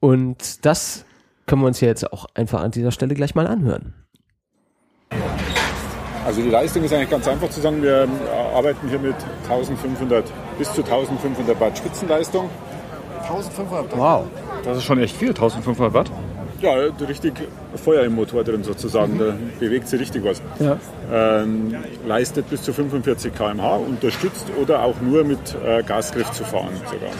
[0.00, 1.04] Und das
[1.46, 3.94] können wir uns ja jetzt auch einfach an dieser Stelle gleich mal anhören.
[6.24, 7.82] Also die Leistung ist eigentlich ganz einfach zu sagen.
[7.82, 9.16] Wir äh, arbeiten hier mit
[9.48, 10.24] 1500
[10.56, 12.48] bis zu 1500 Watt Spitzenleistung.
[13.22, 13.98] 1500 Watt.
[13.98, 14.24] Wow.
[14.64, 16.10] Das ist schon echt viel, 1500 Watt.
[16.62, 16.74] Ja,
[17.08, 17.34] richtig
[17.74, 19.18] Feuer im Motor drin sozusagen.
[19.18, 20.40] Da bewegt sich richtig was.
[20.60, 20.78] Ja.
[21.12, 21.74] Ähm,
[22.06, 27.10] leistet bis zu 45 km/h, unterstützt oder auch nur mit äh, Gasgriff zu fahren sogar.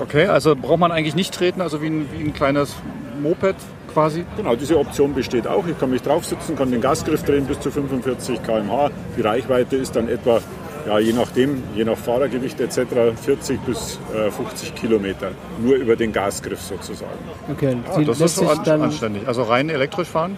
[0.00, 2.74] Okay, also braucht man eigentlich nicht treten, also wie ein, wie ein kleines
[3.22, 3.54] Moped
[3.92, 4.24] quasi.
[4.36, 5.66] Genau, diese Option besteht auch.
[5.68, 8.90] Ich kann mich draufsitzen, kann den Gasgriff drehen bis zu 45 km/h.
[9.16, 10.40] Die Reichweite ist dann etwa,
[10.86, 12.80] ja, je nachdem, je nach Fahrergewicht etc.,
[13.22, 15.30] 40 bis äh, 50 Kilometer.
[15.62, 17.12] Nur über den Gasgriff sozusagen.
[17.50, 19.26] Okay, Ah, die das ist lässt so sich an, dann, anständig.
[19.26, 20.36] Also rein elektrisch fahren.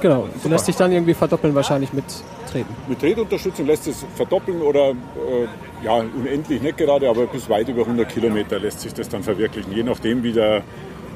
[0.00, 2.04] genau, die lässt sich dann irgendwie verdoppeln wahrscheinlich mit
[2.50, 2.72] Treten.
[2.88, 7.82] Mit Tretunterstützung lässt es verdoppeln oder äh, ja, unendlich nicht gerade, aber bis weit über
[7.82, 9.72] 100 Kilometer lässt sich das dann verwirklichen.
[9.72, 10.58] Je nachdem, wie der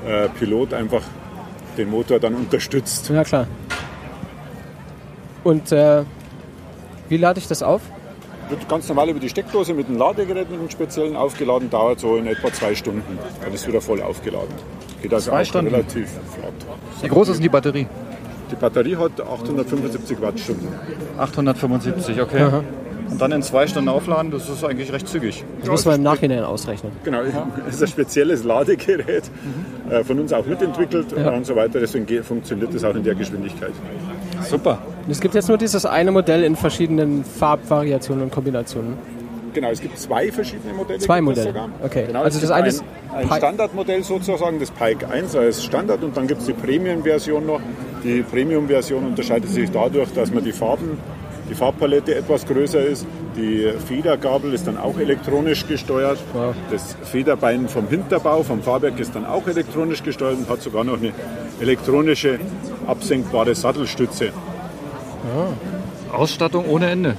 [0.07, 1.03] äh, Pilot einfach
[1.79, 3.09] den Motor dann unterstützt.
[3.11, 3.47] Ja, klar.
[5.45, 6.03] Und äh,
[7.09, 7.81] wie lade ich das auf?
[8.51, 12.17] Wird ganz normal über die Steckdose mit dem Ladegerät, mit dem speziellen aufgeladen, dauert so
[12.17, 13.03] in etwa zwei Stunden.
[13.43, 14.49] Dann ist wieder voll aufgeladen.
[15.03, 15.73] Geht also Zwei auch Stunden?
[15.73, 16.53] relativ flott.
[17.03, 17.87] Wie groß ist denn die Batterie?
[18.51, 20.69] Die Batterie hat 875 Wattstunden.
[21.19, 22.49] 875, okay.
[23.11, 25.45] Und dann in zwei Stunden aufladen, das ist eigentlich recht zügig.
[25.61, 26.93] Das muss man im Nachhinein ausrechnen.
[27.05, 27.21] Genau,
[27.69, 29.25] es ist ein spezielles Ladegerät,
[29.91, 31.31] äh, von uns auch mitentwickelt Ja.
[31.31, 31.81] und so weiter.
[31.81, 33.73] Deswegen ge- funktioniert das auch in der Geschwindigkeit.
[34.49, 34.79] Super.
[35.05, 38.97] Und es gibt jetzt nur dieses eine Modell in verschiedenen Farbvariationen und Kombinationen.
[39.53, 40.99] Genau, es gibt zwei verschiedene Modelle.
[41.01, 41.53] Zwei Modelle.
[41.83, 42.05] Okay.
[42.07, 46.17] Genau, Also das eine ist ein, ein Standardmodell sozusagen, das Pike 1 als Standard und
[46.17, 47.61] dann gibt es die Premium-Version noch.
[48.05, 50.99] Die Premium-Version unterscheidet sich dadurch, dass man die Farben,
[51.51, 53.07] die Farbpalette etwas größer ist.
[53.37, 56.19] Die Federgabel ist dann auch elektronisch gesteuert.
[56.33, 56.55] Wow.
[56.71, 60.99] Das Federbein vom Hinterbau, vom Fahrwerk ist dann auch elektronisch gesteuert und hat sogar noch
[60.99, 61.13] eine
[61.61, 62.39] elektronische
[62.87, 64.33] absenkbare Sattelstütze.
[66.13, 67.17] Ausstattung ohne Ende.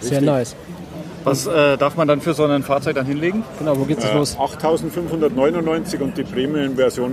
[0.00, 0.54] Sehr nice.
[1.24, 3.42] Was äh, darf man dann für so ein Fahrzeug dann hinlegen?
[3.58, 4.36] Genau, wo geht's Äh, los?
[4.38, 7.12] 8.599 und die Premium-Version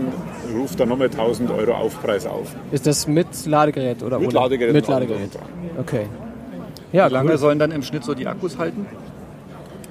[0.56, 2.48] ruft dann nochmal 1000 Euro Aufpreis auf.
[2.72, 4.36] Ist das mit Ladegerät oder Mit ohne?
[4.36, 4.74] Ladegerät.
[4.74, 5.38] Mit und allem Ladegerät.
[5.80, 6.06] Okay.
[6.94, 7.38] Ja, Wie lange cool.
[7.38, 8.86] sollen dann im Schnitt so die Akkus halten?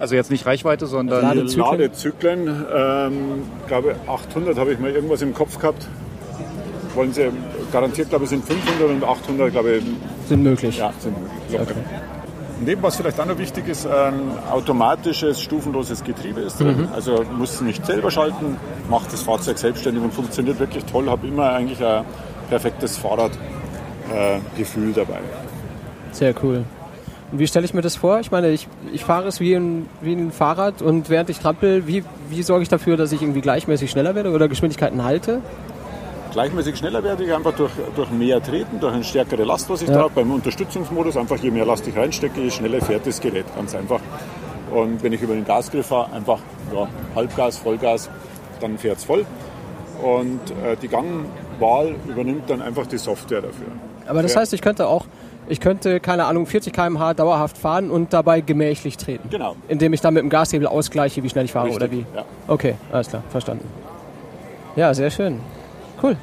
[0.00, 1.64] Also jetzt nicht Reichweite, sondern Ladezyklen?
[1.70, 3.14] Ladezyklen, ähm,
[3.66, 5.86] glaube 800 habe ich mal irgendwas im Kopf gehabt.
[6.94, 7.28] Wollen Sie
[7.72, 9.84] garantiert, glaube ich, sind 500 und 800, glaube ich,
[10.28, 10.78] sind möglich.
[10.78, 11.58] ja, sind möglich.
[11.60, 11.74] locker.
[12.64, 16.82] Neben was vielleicht auch noch wichtig ist, ein automatisches, stufenloses Getriebe ist drin.
[16.82, 16.88] Mhm.
[16.94, 18.56] Also muss nicht selber schalten,
[18.88, 21.10] macht das Fahrzeug selbstständig und funktioniert wirklich toll.
[21.10, 22.04] Habe immer eigentlich ein
[22.48, 25.18] perfektes Fahrradgefühl dabei.
[26.12, 26.64] Sehr cool.
[27.32, 28.20] Und wie stelle ich mir das vor?
[28.20, 31.86] Ich meine, ich, ich fahre es wie ein, wie ein Fahrrad und während ich trampel,
[31.86, 35.40] wie, wie sorge ich dafür, dass ich irgendwie gleichmäßig schneller werde oder Geschwindigkeiten halte?
[36.36, 39.88] Gleichmäßig schneller werde ich einfach durch, durch mehr Treten, durch eine stärkere Last, was ich
[39.88, 39.94] Ja.
[39.94, 40.16] da habe.
[40.16, 44.00] Beim Unterstützungsmodus einfach je mehr Last ich reinstecke, je schneller fährt das Gerät, ganz einfach.
[44.70, 46.40] Und wenn ich über den Gasgriff fahre, einfach
[46.74, 48.10] ja, Halbgas, Vollgas,
[48.60, 49.24] dann fährt es voll.
[50.02, 53.68] Und äh, die Gangwahl übernimmt dann einfach die Software dafür.
[54.06, 54.40] Aber das Ja.
[54.42, 55.06] heißt, ich könnte auch,
[55.48, 59.30] ich könnte, keine Ahnung, 40 km/h dauerhaft fahren und dabei gemächlich treten.
[59.30, 59.56] Genau.
[59.68, 62.04] Indem ich dann mit dem Gashebel ausgleiche, wie schnell ich fahre Richtig, oder wie?
[62.14, 62.26] ja.
[62.46, 63.66] Okay, alles klar, verstanden.
[64.76, 65.40] Ja, sehr schön.
[66.02, 66.16] Cool.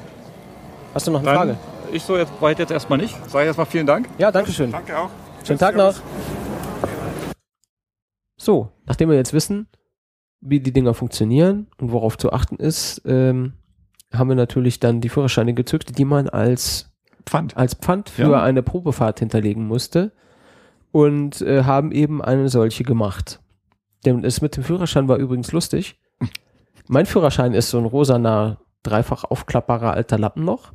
[0.93, 1.57] Hast du noch eine dann, Frage?
[1.91, 3.15] ich so jetzt weit jetzt erstmal nicht.
[3.29, 4.07] Sage erstmal vielen Dank.
[4.17, 4.71] Ja, danke schön.
[4.71, 5.09] Danke auch.
[5.45, 5.95] Schönen Tag noch.
[8.37, 9.67] So, nachdem wir jetzt wissen,
[10.41, 13.53] wie die Dinger funktionieren und worauf zu achten ist, ähm,
[14.13, 16.91] haben wir natürlich dann die Führerscheine gezückt, die man als,
[17.25, 17.55] Pfand.
[17.57, 18.43] als Pfand für Ja.
[18.43, 20.11] eine Probefahrt hinterlegen musste
[20.91, 23.39] und äh, haben eben eine solche gemacht.
[24.05, 25.99] Denn es mit dem Führerschein war übrigens lustig.
[26.87, 30.73] Mein Führerschein ist so ein rosaner, dreifach aufklappbarer alter Lappen noch.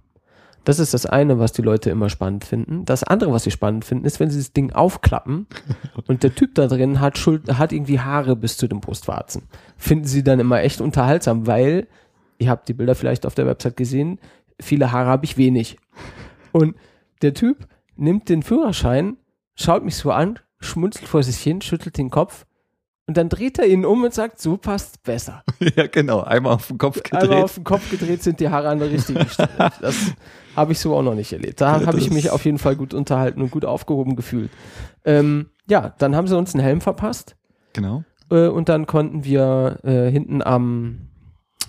[0.64, 2.85] Das ist das eine, was die Leute immer spannend finden.
[2.85, 5.47] Das andere, was sie spannend finden, ist, wenn sie das Ding aufklappen
[6.07, 9.44] und der Typ da drin hat, Schuld, hat irgendwie Haare bis zu den Brustwarzen.
[9.77, 11.87] Finden sie dann immer echt unterhaltsam, weil,
[12.38, 14.18] ihr habt die Bilder vielleicht auf der Website gesehen,
[14.61, 15.79] viele Haare habe ich wenig.
[16.53, 16.77] Und
[17.23, 17.66] der Typ
[17.97, 19.16] nimmt den Führerschein,
[19.55, 22.44] schaut mich so an, schmunzelt vor sich hin, schüttelt den Kopf
[23.09, 25.42] und dann dreht er ihn um und sagt, so passt besser.
[25.77, 26.21] ja, genau.
[26.21, 27.23] Einmal auf den Kopf gedreht.
[27.25, 29.51] Einmal auf den Kopf gedreht sind die Haare an der richtigen Stelle.
[29.81, 29.97] Das
[30.55, 31.61] habe ich so auch noch nicht erlebt.
[31.61, 34.51] Da Ja, habe ich mich auf jeden Fall gut unterhalten und gut aufgehoben gefühlt.
[35.05, 37.35] Ähm, ja, dann haben sie uns einen Helm verpasst.
[37.73, 38.05] genau.
[38.31, 41.09] Äh, und dann konnten wir äh, hinten am,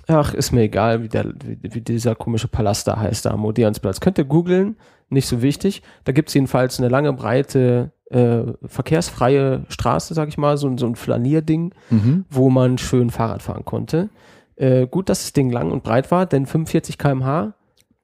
[0.07, 3.45] ach, ist mir egal, wie, der, wie, wie dieser komische Palast da heißt, da am
[3.45, 4.01] Odeonsplatz.
[4.01, 4.75] Könnt ihr googeln,
[5.09, 5.81] nicht so wichtig.
[6.03, 10.85] Da gibt's jedenfalls eine lange, breite, äh, verkehrsfreie Straße, sag ich mal, so, ein- so
[10.87, 12.25] ein Flanierding, Mhm.
[12.29, 14.09] wo man schön Fahrrad fahren konnte.
[14.55, 17.53] Äh, gut, dass das Ding lang und breit war, denn 45 km/h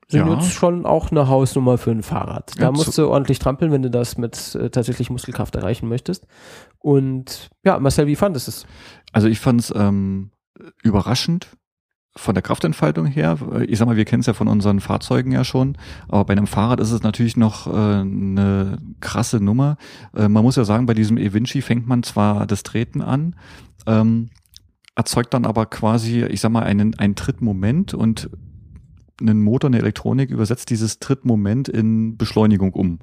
[0.08, 0.34] sind Ja.
[0.36, 2.54] jetzt schon auch eine Hausnummer für ein Fahrrad.
[2.60, 6.28] Da Ja, musst du ordentlich trampeln, wenn du das mit äh, tatsächlich Muskelkraft erreichen möchtest.
[6.80, 8.66] Und ja, Marcel, wie fandest du es?
[9.12, 10.30] Also ich fand es ähm,
[10.84, 11.48] überraschend
[12.18, 13.38] von der Kraftentfaltung her.
[13.68, 16.48] Ich sag mal, wir kennen es ja von unseren Fahrzeugen ja schon, aber bei einem
[16.48, 19.78] Fahrrad ist es natürlich noch äh, eine krasse Nummer.
[20.16, 23.36] Äh, man muss ja sagen, bei diesem eVinci fängt man zwar das Treten an,
[23.86, 24.30] ähm,
[24.96, 28.30] erzeugt dann aber quasi, ich sag mal, einen, einen Trittmoment und
[29.22, 33.00] einen Motor, eine Elektronik übersetzt dieses Trittmoment in Beschleunigung um.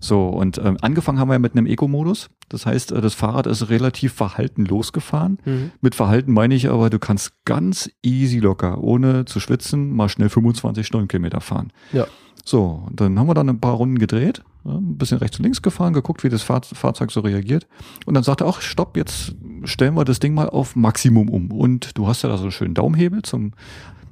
[0.00, 2.28] So, und ähm, angefangen haben wir mit einem Eco-Modus.
[2.48, 5.38] Das heißt, äh, das Fahrrad ist relativ verhalten losgefahren.
[5.44, 5.70] Mhm.
[5.80, 10.28] Mit Verhalten meine ich aber, du kannst ganz easy locker, ohne zu schwitzen, mal schnell
[10.28, 11.72] 25 Stundenkilometer fahren.
[11.92, 12.06] Ja.
[12.44, 15.62] So, und dann haben wir dann ein paar Runden gedreht, ein bisschen rechts und links
[15.62, 17.66] gefahren, geguckt, wie das Fahr Fahrzeug so reagiert.
[18.04, 21.50] Und dann sagte er auch, stopp, jetzt stellen wir das Ding mal auf Maximum um.
[21.50, 23.52] Und du hast ja da so einen schönen Daumenhebel zum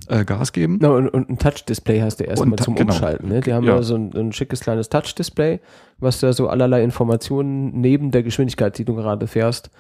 [0.09, 0.79] äh, Gas geben.
[0.81, 2.93] Na, und, und ein Touch-Display hast du erstmal zum genau.
[2.93, 3.29] Umschalten.
[3.29, 3.41] Ne?
[3.41, 3.83] Die haben ja, Ja.
[3.83, 5.61] so ein, ein schickes kleines Touch-Display,
[5.99, 9.71] was da so allerlei Informationen neben der Geschwindigkeit, die du gerade fährst,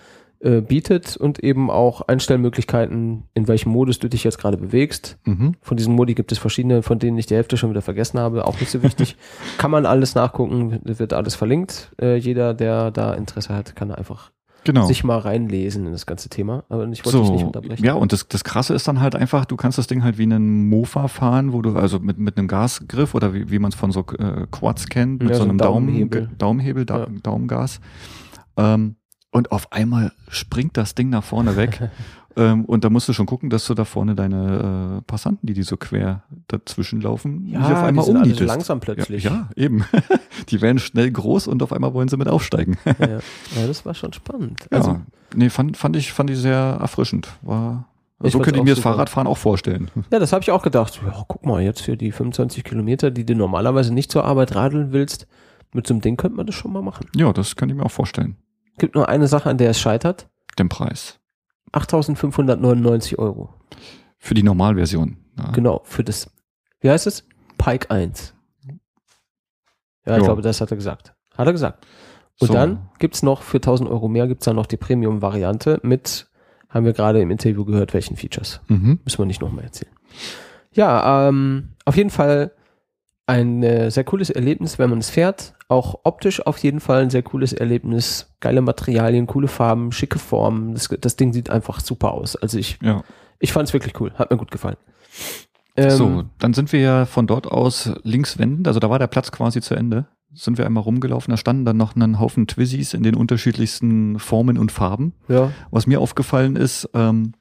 [0.40, 5.16] äh, bietet und eben auch Einstellmöglichkeiten, in welchem Modus du dich jetzt gerade bewegst.
[5.24, 5.54] Mhm.
[5.62, 8.46] Von diesen Modi gibt es verschiedene, von denen ich die Hälfte schon wieder vergessen habe,
[8.46, 9.16] auch nicht so wichtig.
[9.58, 11.92] kann man alles nachgucken, wird alles verlinkt.
[12.00, 14.32] Äh, jeder, der da Interesse hat, kann einfach
[14.64, 14.86] Genau.
[14.86, 16.64] sich mal reinlesen in das ganze Thema.
[16.68, 17.84] Aber ich wollte dich nicht unterbrechen.
[17.84, 20.22] Ja, und das, das Krasse ist dann halt einfach, du kannst das Ding halt wie
[20.24, 23.74] einen Mofa fahren, wo du, also mit, mit einem Gasgriff oder wie, wie man es
[23.76, 26.30] von so äh, Quads kennt, mit Ja, so so einem ein Daumen, Daumenhebel.
[26.38, 27.06] Daumenhebel, da, Ja.
[27.22, 27.80] Daumengas.
[28.56, 28.96] Ähm,
[29.30, 31.90] und auf einmal springt das Ding nach vorne weg.
[32.36, 35.54] ähm, und da musst du schon gucken, dass du da vorne deine äh, Passanten, die
[35.54, 38.48] die so quer dazwischen laufen, nicht auf die einmal sind alle so umnietest.
[38.48, 39.24] langsam plötzlich.
[39.24, 39.84] Ja, ja, eben.
[40.48, 42.76] die werden schnell groß und auf einmal wollen sie mit aufsteigen.
[42.84, 42.92] ja.
[43.08, 44.66] ja, das war schon spannend.
[44.70, 45.00] Ja, Also,
[45.34, 47.28] nee, fand, fand ich, fand ich sehr erfrischend.
[47.42, 47.88] War,
[48.22, 48.90] Ich so könnte ich mir das super.
[48.90, 49.90] Fahrradfahren auch vorstellen.
[50.12, 51.00] Ja, das habe ich auch gedacht.
[51.06, 54.92] Ja, guck mal, jetzt für die 25 Kilometer, die du normalerweise nicht zur Arbeit radeln
[54.92, 55.26] willst,
[55.72, 57.06] mit so einem Ding könnte man das schon mal machen.
[57.16, 58.36] Ja, das könnte ich mir auch vorstellen.
[58.78, 60.28] Gibt nur eine Sache, an der es scheitert.
[60.58, 61.18] Den Preis.
[61.72, 63.52] 8.599 Euro.
[64.18, 65.16] Für die Normalversion.
[65.36, 65.50] Ja.
[65.50, 66.30] Genau, für das,
[66.80, 67.26] wie heißt es?
[67.58, 68.34] Pike 1.
[70.06, 71.14] Ja, ich glaube, das hat er gesagt.
[71.36, 71.86] Hat er gesagt.
[72.40, 72.54] Und So.
[72.54, 76.28] dann gibt's noch, für 1000 Euro mehr gibt's dann noch die Premium-Variante mit,
[76.68, 78.60] haben wir gerade im Interview gehört, welchen Features.
[78.68, 79.00] Mhm.
[79.04, 79.92] Müssen wir nicht nochmal erzählen.
[80.72, 82.52] Ja, ähm, auf jeden Fall
[83.26, 85.54] ein äh, sehr cooles Erlebnis, wenn man es fährt.
[85.68, 88.34] Auch optisch auf jeden Fall ein sehr cooles Erlebnis.
[88.40, 90.74] Geile Materialien, coole Farben, schicke Formen.
[90.74, 92.36] Das, das Ding sieht einfach super aus.
[92.36, 93.02] Also ich, Ja.
[93.38, 94.12] ich fand es wirklich cool.
[94.14, 94.76] Hat mir gut gefallen.
[95.76, 99.08] Ähm, so, dann sind wir ja von dort aus links wendend, also da war der
[99.08, 100.06] Platz quasi zu Ende.
[100.32, 104.58] Sind wir einmal rumgelaufen, da standen dann noch einen Haufen Twizzys in den unterschiedlichsten Formen
[104.58, 105.14] und Farben.
[105.28, 107.32] Ja, Was mir aufgefallen ist, ähm,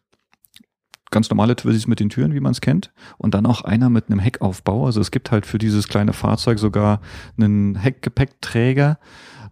[1.14, 4.10] ganz normale Twizzys mit den Türen, wie man es kennt, und dann auch einer mit
[4.10, 4.86] einem Heckaufbau.
[4.86, 7.00] Also es gibt halt für dieses kleine Fahrzeug sogar
[7.38, 9.00] einen Heckgepäckträger,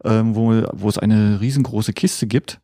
[0.04, 2.60] ähm, wo, wo es eine riesengroße Kiste gibt.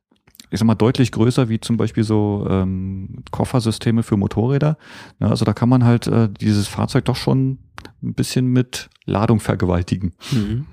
[0.49, 4.77] Ich sag mal deutlich größer wie zum Beispiel so ähm, Koffersysteme für Motorräder.
[5.19, 7.59] Ja, also da kann man halt äh, dieses Fahrzeug doch schon
[8.01, 10.13] ein bisschen mit Ladung vergewaltigen.
[10.31, 10.65] Mhm.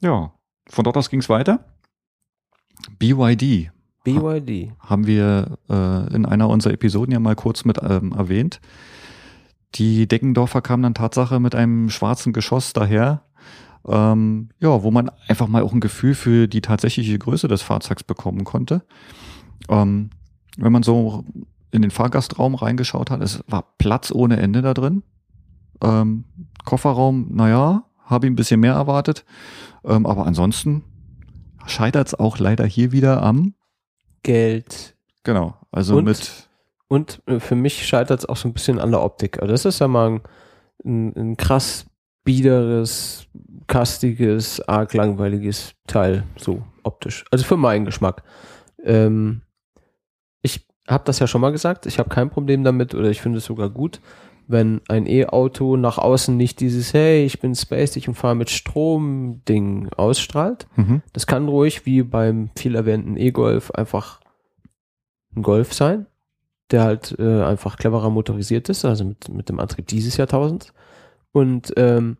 [0.00, 0.32] Ja,
[0.68, 1.64] von dort aus ging es weiter.
[2.98, 3.70] BYD
[4.04, 4.72] BYD.
[4.80, 8.60] haben wir äh, in einer unserer Episoden ja mal kurz mit ähm, erwähnt.
[9.74, 13.22] Die Deckendorfer kamen dann Tatsache mit einem schwarzen Geschoss daher,
[13.86, 18.04] ähm, ja, wo man einfach mal auch ein Gefühl für die tatsächliche Größe des Fahrzeugs
[18.04, 18.82] bekommen konnte.
[19.68, 20.10] Ähm,
[20.56, 21.24] wenn man so
[21.72, 25.02] in den Fahrgastraum reingeschaut hat, es war Platz ohne Ende da drin.
[25.82, 26.24] Ähm,
[26.64, 29.24] Kofferraum, naja, habe ich ein bisschen mehr erwartet.
[29.84, 30.84] Ähm, aber ansonsten
[31.66, 33.54] scheitert es auch leider hier wieder am
[34.24, 34.96] Geld.
[35.22, 36.04] Genau, also Und?
[36.04, 36.48] mit
[36.88, 39.40] Und äh, für mich scheitert es auch so ein bisschen an der Optik.
[39.40, 40.20] Also das ist ja mal ein,
[40.84, 41.86] ein, ein krass
[42.24, 43.26] biederes,
[43.66, 47.24] kastiges, arg langweiliges Teil, so optisch.
[47.30, 48.22] Also für meinen Geschmack.
[48.82, 49.42] Ähm,
[50.42, 53.38] ich habe das ja schon mal gesagt, ich habe kein Problem damit oder ich finde
[53.38, 54.00] es sogar gut,
[54.46, 59.88] wenn ein E-Auto nach außen nicht dieses Hey, ich bin spaced und fahre mit Strom-Ding
[59.96, 60.66] ausstrahlt.
[60.76, 61.02] mhm.
[61.12, 64.20] Das kann ruhig wie beim viel erwähnten E-Golf einfach
[65.36, 66.06] ein Golf sein,
[66.70, 70.72] der halt äh, einfach cleverer motorisiert ist, also mit, mit dem Antrieb dieses Jahrtausends.
[71.32, 72.16] Und ähm,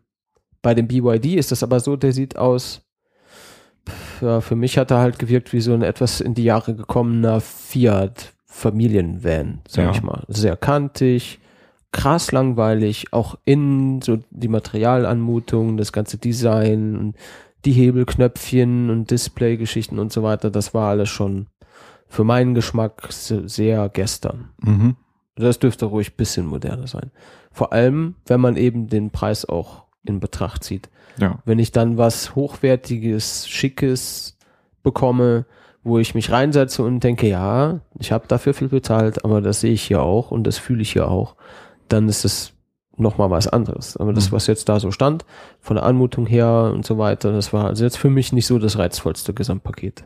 [0.61, 2.81] bei dem BYD ist das aber so, der sieht aus,
[4.19, 7.39] ja, für mich hat er halt gewirkt wie so ein etwas in die Jahre gekommener
[7.39, 9.91] Fiat Familienvan, sag Ja.
[9.91, 10.23] ich mal.
[10.27, 11.39] Sehr kantig,
[11.95, 17.15] krass langweilig, auch innen so die Materialanmutung, das ganze Design und
[17.63, 21.47] die Hebelknöpfchen und Displaygeschichten und so weiter, das war alles schon
[22.07, 24.49] für meinen Geschmack se- sehr gestern.
[24.61, 24.97] Mhm.
[25.35, 27.11] Das dürfte ruhig ein bisschen moderner sein.
[27.51, 30.89] Vor allem, wenn man eben den Preis auch in Betracht zieht.
[31.17, 31.39] Ja.
[31.45, 34.37] Wenn ich dann was Hochwertiges, Schickes
[34.83, 35.45] bekomme,
[35.83, 39.73] wo ich mich reinsetze und denke, ja, ich habe dafür viel bezahlt, aber das sehe
[39.73, 41.35] ich hier auch und das fühle ich hier auch,
[41.89, 42.53] dann ist es
[42.97, 43.97] nochmal was anderes.
[43.97, 44.35] Aber das, Mhm.
[44.35, 45.25] was jetzt da so stand,
[45.59, 48.57] von der Anmutung her und so weiter, das war also jetzt für mich nicht so
[48.59, 50.05] das reizvollste Gesamtpaket.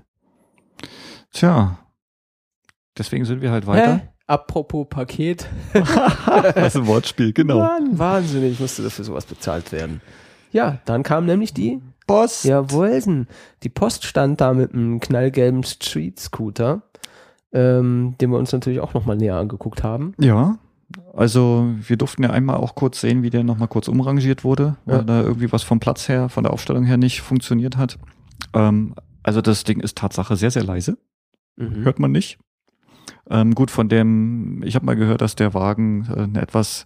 [1.32, 1.78] Tja.
[2.98, 3.96] Deswegen sind wir halt weiter.
[3.98, 4.02] Hä?
[4.28, 5.48] Apropos Paket.
[5.74, 7.60] Das ist ein Wortspiel, genau.
[7.60, 10.02] Mann, wahnsinnig, musste dafür sowas bezahlt werden.
[10.52, 12.44] Ja, dann kam nämlich die Boss.
[12.44, 13.28] Jawohlsen.
[13.64, 16.82] Die Post stand da mit einem knallgelben Street-Scooter,
[17.54, 20.14] ähm, den wir uns natürlich auch nochmal näher angeguckt haben.
[20.20, 20.58] Ja.
[21.14, 24.98] Also wir durften ja einmal auch kurz sehen, wie der nochmal kurz umrangiert wurde, weil
[24.98, 25.04] Ja.
[25.04, 27.98] da irgendwie was vom Platz her, von der Aufstellung her nicht funktioniert hat.
[28.54, 30.98] Ähm, also das Ding ist Tatsache sehr, sehr leise.
[31.58, 31.84] Mhm.
[31.84, 32.40] Hört man nicht.
[33.30, 36.86] Ähm, gut, von dem, ich habe mal gehört, dass der Wagen äh, eine etwas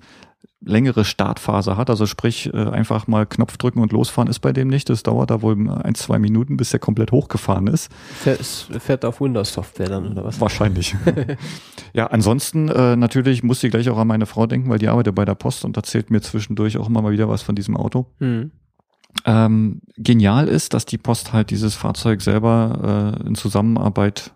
[0.65, 1.89] längere Startphase hat.
[1.89, 4.89] Also sprich, äh, einfach mal Knopf drücken und losfahren ist bei dem nicht.
[4.89, 7.91] Das dauert da wohl ein, zwei Minuten, bis der komplett hochgefahren ist.
[7.93, 10.39] Fährt, es fährt auf Windows-Software dann oder was?
[10.39, 10.95] Wahrscheinlich.
[11.93, 15.15] ja, ansonsten äh, natürlich musste ich gleich auch an meine Frau denken, weil die arbeitet
[15.15, 18.05] bei der Post und erzählt mir zwischendurch auch immer mal wieder was von diesem Auto.
[18.19, 18.51] Mhm.
[19.25, 24.33] Ähm, genial ist, dass die Post halt dieses Fahrzeug selber äh, in Zusammenarbeit,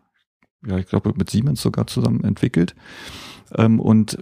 [0.65, 2.75] ja, ich glaube mit Siemens sogar zusammen entwickelt
[3.55, 4.17] ähm, und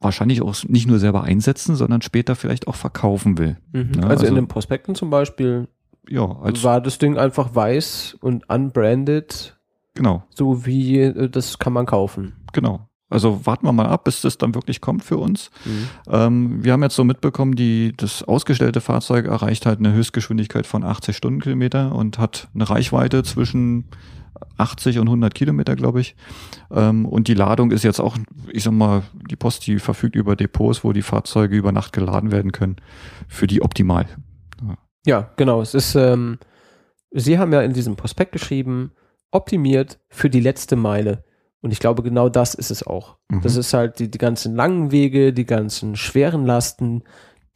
[0.00, 3.58] wahrscheinlich auch nicht nur selber einsetzen, sondern später vielleicht auch verkaufen will.
[3.72, 3.92] Mhm.
[3.96, 5.68] Ja, also, in also- den Prospekten zum Beispiel
[6.08, 9.56] Ja, als war das Ding einfach weiß und unbranded,
[9.94, 12.34] genau, so wie äh, das kann man kaufen.
[12.52, 12.86] genau.
[13.12, 15.50] Also warten wir mal ab, bis das dann wirklich kommt für uns.
[15.64, 15.88] Mhm.
[16.08, 20.84] Ähm, wir haben jetzt so mitbekommen, die, das ausgestellte Fahrzeug erreicht halt eine Höchstgeschwindigkeit von
[20.84, 23.86] 80 Stundenkilometer und hat eine Reichweite zwischen
[24.56, 26.16] 80 und 100 Kilometer, glaube ich.
[26.70, 28.16] Ähm, und die Ladung ist jetzt auch,
[28.52, 32.32] ich sag mal, die Post, die verfügt über Depots, wo die Fahrzeuge über Nacht geladen
[32.32, 32.76] werden können.
[33.28, 34.06] Für die optimal.
[35.06, 35.62] Ja, genau.
[35.62, 36.38] Es ist, ähm,
[37.12, 38.92] Sie haben ja in diesem Prospekt geschrieben,
[39.30, 41.24] optimiert für die letzte Meile.
[41.62, 43.16] Und ich glaube, genau das ist es auch.
[43.28, 43.42] Mhm.
[43.42, 47.02] Das ist halt die, die ganzen langen Wege, die ganzen schweren Lasten,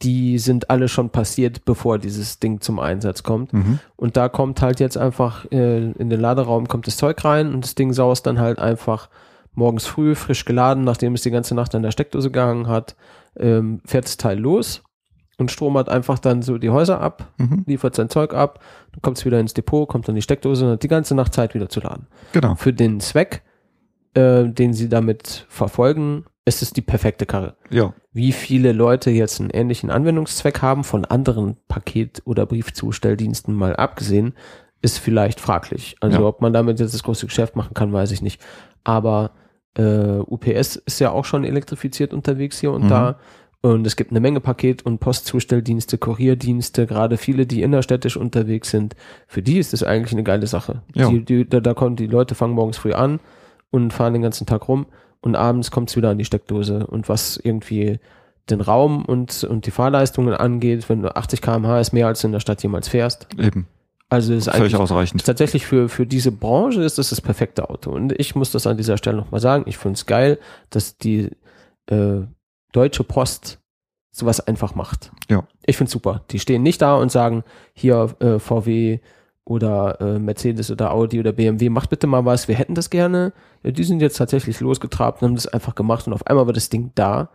[0.03, 3.53] die sind alle schon passiert, bevor dieses Ding zum Einsatz kommt.
[3.53, 3.79] Mhm.
[3.97, 7.65] Und da kommt halt jetzt einfach äh, in den Laderaum kommt das Zeug rein und
[7.65, 9.09] das Ding saust dann halt einfach
[9.53, 12.97] morgens früh frisch geladen, nachdem es die ganze Nacht an der Steckdose gehangen hat,
[13.39, 14.83] ähm, fährt das Teil los
[15.39, 17.63] und stromert einfach dann so die Häuser ab, Mhm.
[17.67, 18.59] liefert sein Zeug ab,
[18.93, 21.33] dann kommt es wieder ins Depot, kommt dann die Steckdose und hat die ganze Nacht
[21.35, 22.09] Zeit wieder zu laden.
[22.33, 22.57] Genau.
[22.57, 23.43] Für den Zweck,
[24.15, 27.55] äh, den sie damit verfolgen, ist es die perfekte Karre.
[27.71, 27.95] Ja.
[28.15, 34.35] Wie viele Leute jetzt einen ähnlichen Anwendungszweck haben, von anderen Paket- oder Briefzustelldiensten mal abgesehen,
[34.81, 35.97] ist vielleicht fraglich.
[36.01, 36.25] Also Ja.
[36.27, 38.41] ob man damit jetzt das große Geschäft machen kann, weiß ich nicht.
[38.85, 39.33] Aber
[39.77, 42.89] äh, UPS ist ja auch schon elektrifiziert unterwegs hier und Mhm.
[42.89, 43.19] da.
[43.61, 48.95] Und es gibt eine Menge Paket- und Postzustelldienste, Kurierdienste, gerade viele, die innerstädtisch unterwegs sind.
[49.27, 50.83] Für die ist das eigentlich eine geile Sache.
[50.95, 51.09] Ja.
[51.09, 53.19] Die, die, da, da kommen die Leute fangen morgens früh an
[53.71, 54.87] und fahren den ganzen Tag rum
[55.25, 56.87] und abends kommt es wieder an die Steckdose.
[56.87, 57.99] Und was irgendwie
[58.51, 62.27] den Raum und, und die Fahrleistungen angeht, wenn du 80 km/h ist mehr als du
[62.27, 63.27] in der Stadt jemals fährst.
[63.39, 63.67] Eben.
[64.11, 65.25] Also ist Völlig eigentlich ausreichend.
[65.25, 67.91] tatsächlich für, für diese Branche ist das das perfekte Auto.
[67.91, 69.65] Und ich muss das an dieser Stelle nochmal sagen.
[69.67, 71.31] Ich finde es geil, dass die
[71.87, 72.21] äh,
[72.73, 73.61] Deutsche Post
[74.13, 75.11] sowas einfach macht.
[75.31, 75.45] Ja.
[75.65, 76.23] Ich finde super.
[76.31, 79.01] Die stehen nicht da und sagen, hier äh, VW
[79.45, 83.33] oder äh, Mercedes oder Audi oder BMW, macht bitte mal was, wir hätten das gerne.
[83.63, 86.53] Ja, die sind jetzt tatsächlich losgetrabt und haben das einfach gemacht und auf einmal war
[86.53, 87.29] das Ding da.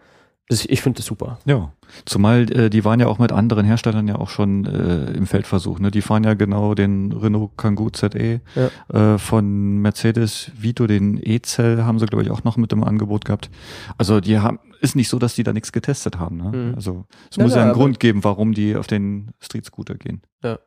[0.47, 1.37] Das, ich finde das super.
[1.45, 1.71] Ja,
[2.05, 5.77] zumal äh, die waren ja auch mit anderen Herstellern ja auch schon äh, im Feldversuch.
[5.77, 5.91] Ne?
[5.91, 11.99] Die fahren ja genau den Renault Kangoo ZE äh, von Mercedes Vito, den E-Cell haben
[11.99, 13.51] sie glaube ich auch noch mit im Angebot gehabt.
[13.99, 16.37] Also die haben, ist nicht so, dass die da nichts getestet haben.
[16.37, 16.51] Ne?
[16.57, 16.75] Mhm.
[16.75, 20.23] Also es Na, muss ja einen Grund geben, warum die auf den Street Scooter gehen.
[20.43, 20.57] Ja.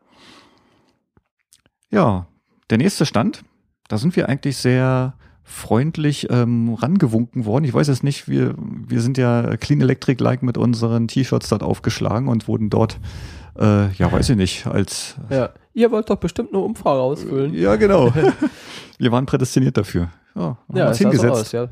[1.92, 2.26] Ja,
[2.70, 3.44] der nächste Stand,
[3.88, 5.14] da sind wir eigentlich sehr
[5.44, 7.64] freundlich ähm, rangewunken worden.
[7.64, 12.28] Ich weiß es nicht, wir, wir sind ja Clean Electric-like mit unseren T-Shirts dort aufgeschlagen
[12.28, 12.98] und wurden dort,
[13.58, 15.50] äh, ja, weiß ich nicht, als Ja.
[15.74, 17.54] Ihr wollt doch bestimmt eine Umfrage ausfüllen.
[17.54, 18.12] ja, genau.
[18.98, 20.10] wir waren prädestiniert dafür.
[20.34, 21.68] Ja, haben Ja, uns hingesetzt aus, ja.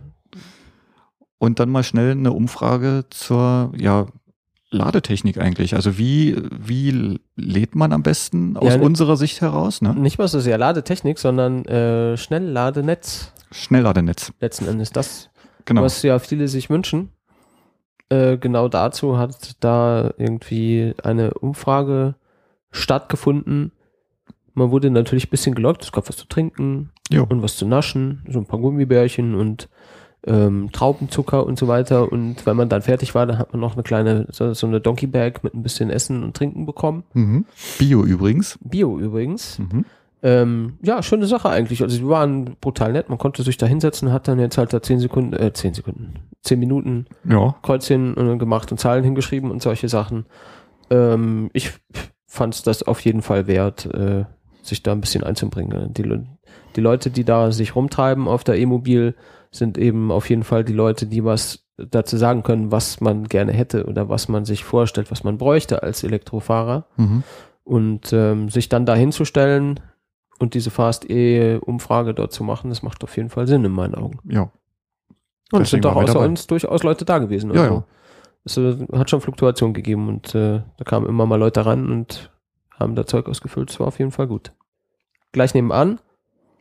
[1.39, 4.07] und dann mal schnell eine Umfrage zur, ja,
[4.71, 5.75] Ladetechnik eigentlich?
[5.75, 9.83] Also wie, wie lädt man am besten aus Ja, ne- unserer Sicht heraus?
[9.83, 9.95] Ne?
[9.95, 13.33] Nicht mal so sehr Ladetechnik, sondern äh, Schnellladenetz.
[13.51, 14.33] Schnellladenetz.
[14.41, 15.31] Letzten Endes das,
[15.65, 15.83] Genau.
[15.83, 17.11] was ja viele sich wünschen.
[18.09, 22.15] Äh, genau dazu hat da irgendwie eine Umfrage
[22.71, 23.73] stattgefunden.
[24.55, 27.25] Man wurde natürlich ein bisschen gelockt, es gab was zu trinken Jo.
[27.29, 29.69] und was zu naschen, so ein paar Gummibärchen und
[30.27, 32.11] ähm, Traubenzucker und so weiter.
[32.11, 34.81] Und wenn man dann fertig war, dann hat man noch eine kleine, so, so eine
[34.81, 37.05] Donkey Bag mit ein bisschen Essen und Trinken bekommen.
[37.15, 37.47] Mhm.
[37.79, 38.59] Bio übrigens.
[38.63, 39.59] Bio übrigens.
[39.59, 39.85] Mhm.
[40.23, 41.83] Ähm, ja, schöne Sache eigentlich.
[41.83, 43.09] Also die waren brutal nett.
[43.09, 46.15] Man konnte sich da hinsetzen, hat dann jetzt halt da 10 Sekunden, äh, 10 Sekunden,
[46.43, 47.55] 10 Minuten Ja.
[47.63, 50.27] Kreuzchen äh, gemacht und Zahlen hingeschrieben und solche Sachen.
[50.91, 51.73] Ähm, ich
[52.27, 54.25] fand das auf jeden Fall wert, äh,
[54.63, 55.95] sich da ein bisschen einzubringen.
[55.95, 56.05] Die,
[56.77, 59.15] die Leute, die da sich rumtreiben auf der E-Mobil,
[59.51, 63.53] sind eben auf jeden Fall die Leute, die was dazu sagen können, was man gerne
[63.53, 66.87] hätte oder was man sich vorstellt, was man bräuchte als Elektrofahrer.
[66.97, 67.23] Mhm.
[67.65, 69.81] Und ähm, sich dann da hinzustellen
[70.39, 74.19] und diese Fast-E-Umfrage dort zu machen, das macht auf jeden Fall Sinn in meinen Augen.
[74.25, 74.51] Ja.
[75.53, 76.27] Und es sind doch wir außer dabei.
[76.27, 77.53] uns durchaus Leute da gewesen.
[77.53, 77.85] Ja, Also, ja.
[78.45, 82.31] Es äh, hat schon Fluktuation gegeben und äh, da kamen immer mal Leute ran und
[82.79, 83.71] haben da Zeug ausgefüllt.
[83.71, 84.53] Das war auf jeden Fall gut.
[85.33, 86.01] Gleich nebenan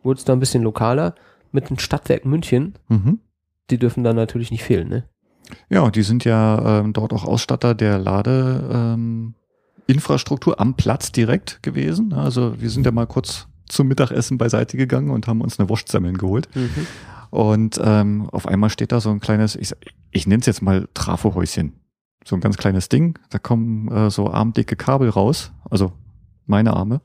[0.04, 1.16] wurde es da ein bisschen lokaler
[1.52, 2.76] mit dem Stadtwerk München.
[2.88, 3.20] Mhm.
[3.70, 5.04] Die dürfen dann natürlich nicht fehlen, ne?
[5.70, 12.14] Ja, die sind ja ähm, dort auch Ausstatter der Ladeinfrastruktur ähm, am Platz direkt gewesen.
[12.14, 16.18] Also wir sind ja mal kurz zum Mittagessen beiseite gegangen und haben uns eine Wurstsemmeln
[16.18, 16.48] geholt.
[17.30, 19.74] Und ähm, auf einmal steht da so ein kleines, ich,
[20.12, 21.74] ich nenne es jetzt mal Trafohäuschen.
[22.26, 23.18] So ein ganz kleines Ding.
[23.30, 25.52] Da kommen äh, so armdicke Kabel raus.
[25.70, 25.94] Also
[26.50, 27.02] meine Arme.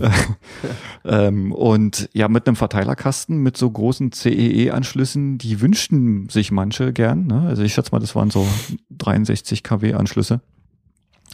[1.04, 7.26] ähm, und ja, mit einem Verteilerkasten, mit so großen CEE-Anschlüssen, die wünschten sich manche gern.
[7.26, 7.42] Ne?
[7.42, 8.46] Also ich schätze mal, das waren so
[8.90, 10.40] 63 kW-Anschlüsse.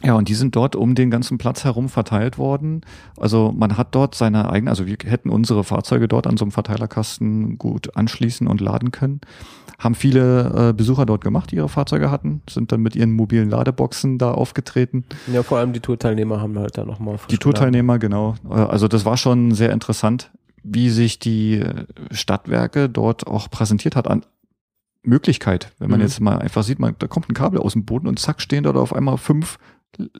[0.03, 2.81] Ja, und die sind dort um den ganzen Platz herum verteilt worden.
[3.17, 6.51] Also man hat dort seine eigene, also wir hätten unsere Fahrzeuge dort an so einem
[6.51, 9.21] Verteilerkasten gut anschließen und laden können.
[9.79, 13.49] Haben viele äh, Besucher dort gemacht, die ihre Fahrzeuge hatten, sind dann mit ihren mobilen
[13.49, 15.05] Ladeboxen da aufgetreten.
[15.31, 18.35] Ja, vor allem die Tourteilnehmer haben halt da nochmal Die Tourteilnehmer, genau.
[18.49, 20.31] Äh, Also das war schon sehr interessant,
[20.63, 24.23] wie sich die äh, Stadtwerke dort auch präsentiert hat an
[25.05, 25.71] Möglichkeit.
[25.79, 26.05] Wenn man Mhm.
[26.05, 28.63] jetzt mal einfach sieht, man, da kommt ein Kabel aus dem Boden und zack stehen
[28.63, 29.57] dort auf einmal fünf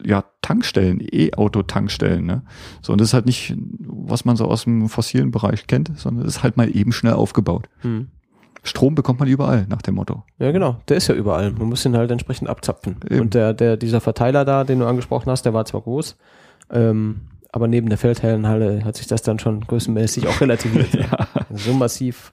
[0.03, 2.25] ja, Tankstellen, E-Auto-Tankstellen.
[2.25, 2.43] Ne?
[2.81, 6.25] So, und das ist halt nicht, was man so aus dem fossilen Bereich kennt, sondern
[6.25, 7.69] das ist halt mal eben schnell aufgebaut.
[7.81, 8.07] Hm.
[8.63, 10.23] Strom bekommt man überall, nach dem Motto.
[10.39, 10.77] Ja, genau.
[10.87, 11.51] Der ist ja überall.
[11.51, 12.95] Man muss ihn halt entsprechend abzapfen.
[13.09, 13.21] Eben.
[13.21, 16.15] Und der, der, dieser Verteiler da, den du angesprochen hast, der war zwar groß,
[16.71, 17.21] ähm,
[17.51, 20.93] aber neben der Feldherrenhalle hat sich das dann schon größenmäßig auch relativiert.
[20.93, 21.27] Ja.
[21.51, 22.31] So massiv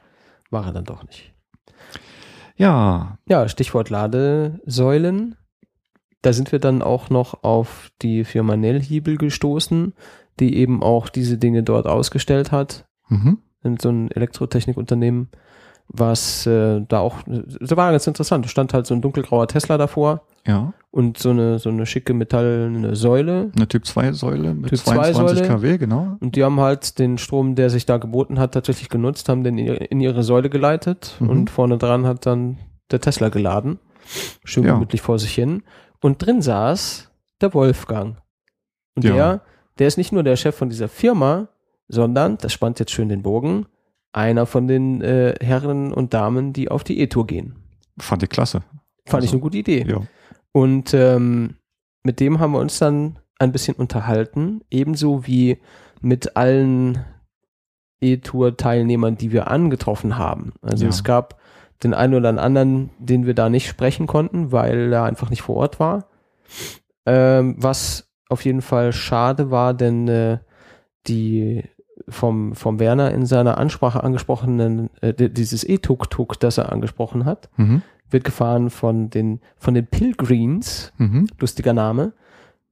[0.51, 1.33] war er dann doch nicht.
[2.57, 5.37] Ja, Ja, Stichwort Ladesäulen.
[6.23, 9.95] Da sind wir dann auch noch auf die Firma Nellhiebel gestoßen,
[10.39, 12.85] die eben auch diese Dinge dort ausgestellt hat.
[13.09, 13.39] mhm.
[13.63, 15.29] in so ein Elektrotechnikunternehmen,
[15.89, 18.45] was äh, da auch, das war ganz interessant.
[18.45, 22.15] Da stand halt so ein dunkelgrauer Tesla davor ja, und so eine, so eine schicke
[22.15, 23.51] metallene Säule.
[23.57, 25.61] eine Typ-2-Säule mit Typ 22 2 Säule.
[25.61, 26.17] kW, genau.
[26.21, 29.59] Und die haben halt den Strom, der sich da geboten hat, tatsächlich genutzt, haben den
[29.59, 31.29] in ihre, in ihre Säule geleitet Mhm.
[31.29, 32.59] und vorne dran hat dann
[32.93, 33.79] der Tesla geladen.
[34.45, 34.75] Schön Ja.
[34.75, 35.63] gemütlich vor sich hin.
[36.03, 38.17] Und drin saß der Wolfgang.
[38.97, 39.15] Und Ja.
[39.15, 39.41] der,
[39.79, 41.49] der ist nicht nur der Chef von dieser Firma,
[41.89, 43.67] sondern, das spannt jetzt schön den Bogen,
[44.13, 47.57] einer von den äh, Herren und Damen, die auf die E-Tour gehen.
[47.99, 48.63] Fand ich klasse.
[49.07, 49.85] Fand ich Also, eine gute Idee.
[49.89, 50.03] Ja.
[50.53, 51.57] Und ähm,
[52.03, 55.59] mit dem haben wir uns dann ein bisschen unterhalten, ebenso wie
[56.01, 57.05] mit allen
[58.01, 60.53] E-Tour-Teilnehmern, die wir angetroffen haben.
[60.63, 60.91] Also Ja.
[60.91, 61.40] es gab
[61.83, 65.57] den einen oder anderen, den wir da nicht sprechen konnten, weil er einfach nicht vor
[65.57, 66.07] Ort war.
[67.07, 70.39] Ähm, was auf jeden Fall schade war, denn äh,
[71.07, 71.65] die
[72.09, 77.49] vom, vom Werner in seiner Ansprache angesprochenen, äh, di- dieses E-Tuk-Tuk, das er angesprochen hat,
[77.57, 77.83] Mhm.
[78.11, 81.27] wird gefahren von den, von den Pilgrims, Mhm.
[81.39, 82.13] lustiger Name,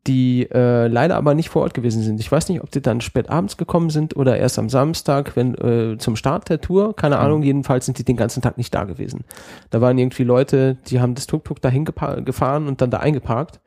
[0.07, 2.19] die äh, leider aber nicht vor Ort gewesen sind.
[2.21, 5.55] Ich weiß nicht, ob die dann spät abends gekommen sind oder erst am Samstag, wenn
[5.57, 7.23] äh, zum Start der Tour, keine Mhm.
[7.23, 9.25] Ahnung, jedenfalls sind die den ganzen Tag nicht da gewesen.
[9.71, 13.61] Da waren irgendwie Leute, die haben das Tuk-Tuk dahin gefahren und dann da eingeparkt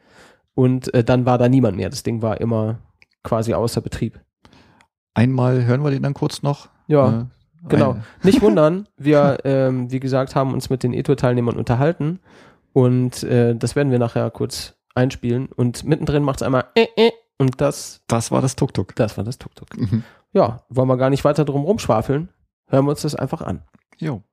[0.55, 1.89] und äh, dann war da niemand mehr.
[1.89, 2.79] Das Ding war immer
[3.23, 4.19] quasi außer Betrieb.
[5.13, 6.69] Einmal hören wir den dann kurz noch.
[6.87, 7.25] Ja, Äh,
[7.67, 7.97] Genau.
[8.23, 12.19] Nicht wundern, wir, ähm, wie gesagt, haben uns mit den E-Tour-Teilnehmern unterhalten
[12.73, 17.11] und äh, das werden wir nachher kurz einspielen und mittendrin macht es einmal äh, äh,
[17.37, 18.95] und das, Das war das Tuk-Tuk.
[18.95, 19.77] das war das Tuk-Tuk.
[19.77, 20.03] Mhm.
[20.33, 22.29] Ja, wollen wir gar nicht weiter drum rumschwafeln,
[22.67, 23.63] hören wir uns das einfach an.
[23.97, 24.23] Jo.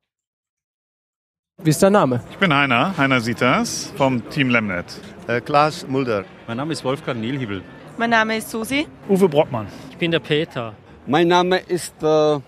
[1.62, 2.22] Wie ist dein Name?
[2.30, 5.00] Ich bin Heiner, Heiner Sitas vom Team Lemnet.
[5.26, 6.24] Äh, Klaas Mulder.
[6.46, 7.62] Mein Name ist Wolfgang Nielhiebel.
[7.96, 8.86] Mein Name ist Susi.
[9.08, 9.66] Uwe Brockmann.
[9.90, 10.72] Ich bin der Peter.
[11.06, 12.38] Mein Name ist äh,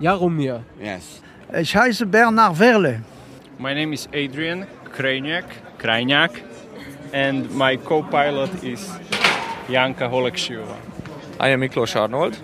[0.00, 0.64] Jaromir.
[0.80, 1.22] Yes.
[1.56, 3.02] Ich heiße Bernard Verle.
[3.58, 5.44] My name is Adrian Krajniak,
[5.78, 6.32] Krajniak
[7.14, 8.90] and my co-pilot is
[9.68, 10.76] Janka Holeksiova.
[11.40, 12.36] I am Miklos Arnold.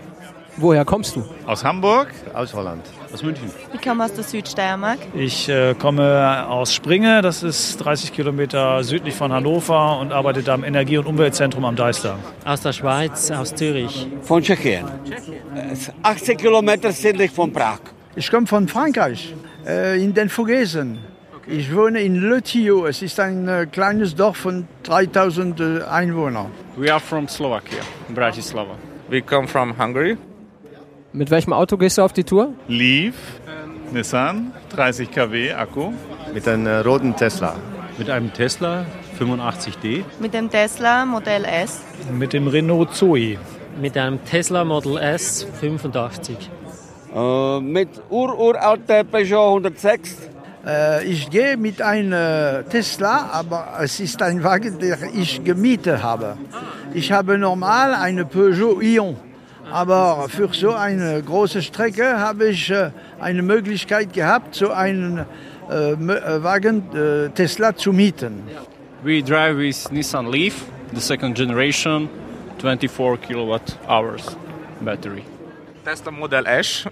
[0.56, 1.24] Woher kommst du?
[1.46, 2.84] Aus Hamburg, aus Holland.
[3.12, 3.50] Aus München.
[3.72, 4.98] Ich komme aus der Südsteiermark.
[5.14, 10.54] Ich äh, komme aus Springe, das ist 30 Kilometer südlich von Hannover und arbeite da
[10.54, 12.18] im Energie- und Umweltzentrum am Deister.
[12.44, 14.06] Aus der Schweiz, aus Zürich.
[14.22, 14.84] Von Tschechien.
[16.02, 17.80] 80 Kilometer südlich von Prag.
[18.14, 19.34] Ich komme von Frankreich,
[19.66, 20.98] äh, in den Vogesen.
[21.52, 22.40] Ich wohne in Le.
[22.88, 26.46] Es ist ein äh, kleines Dorf von 3000 äh, Einwohnern.
[26.76, 27.80] We are from Slovakia,
[28.14, 28.76] Bratislava.
[29.08, 30.16] We come from Hungary.
[31.12, 32.54] Mit welchem Auto gehst du auf die Tour?
[32.68, 33.16] Leaf,
[33.92, 35.92] Nissan, 30 kW Akku.
[36.32, 37.56] Mit einem äh, roten Tesla.
[37.98, 38.86] Mit einem Tesla
[39.18, 40.04] 85D.
[40.20, 41.82] Mit dem Tesla Modell S.
[42.12, 43.38] Mit dem Renault Zoe.
[43.80, 46.48] Mit einem Tesla Model S 85.
[47.12, 50.29] Äh, mit ururalter Peugeot 106.
[50.66, 56.36] Äh, ich gehe mit einem Tesla, aber es ist ein Wagen, den ich gemietet habe.
[56.92, 59.16] Ich habe normal eine Peugeot Ion.
[59.72, 62.90] Aber für so eine große Strecke habe ich äh,
[63.20, 65.24] eine Möglichkeit gehabt, so einen äh,
[66.42, 68.42] Wagen äh, Tesla zu mieten.
[69.04, 72.08] We drive with Nissan Leaf, the second generation,
[72.58, 74.36] 24 kilowatt hours
[74.80, 75.22] battery.
[75.84, 76.84] Tesla Model S.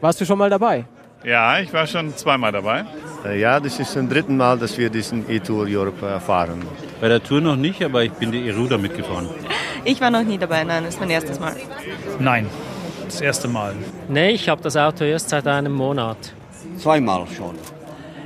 [0.00, 0.84] Warst du schon mal dabei?
[1.24, 2.84] Ja, ich war schon zweimal dabei.
[3.24, 6.62] Äh, ja, das ist zum dritten Mal, dass wir diesen E-Tour Europe äh, fahren.
[7.00, 9.28] Bei der Tour noch nicht, aber ich bin die Eruda mitgefahren.
[9.84, 11.56] Ich war noch nie dabei, nein, das ist mein erstes Mal.
[12.20, 12.46] Nein,
[13.04, 13.74] das erste Mal.
[14.08, 16.18] Nee, ich habe das Auto erst seit einem Monat.
[16.76, 17.56] Zweimal schon.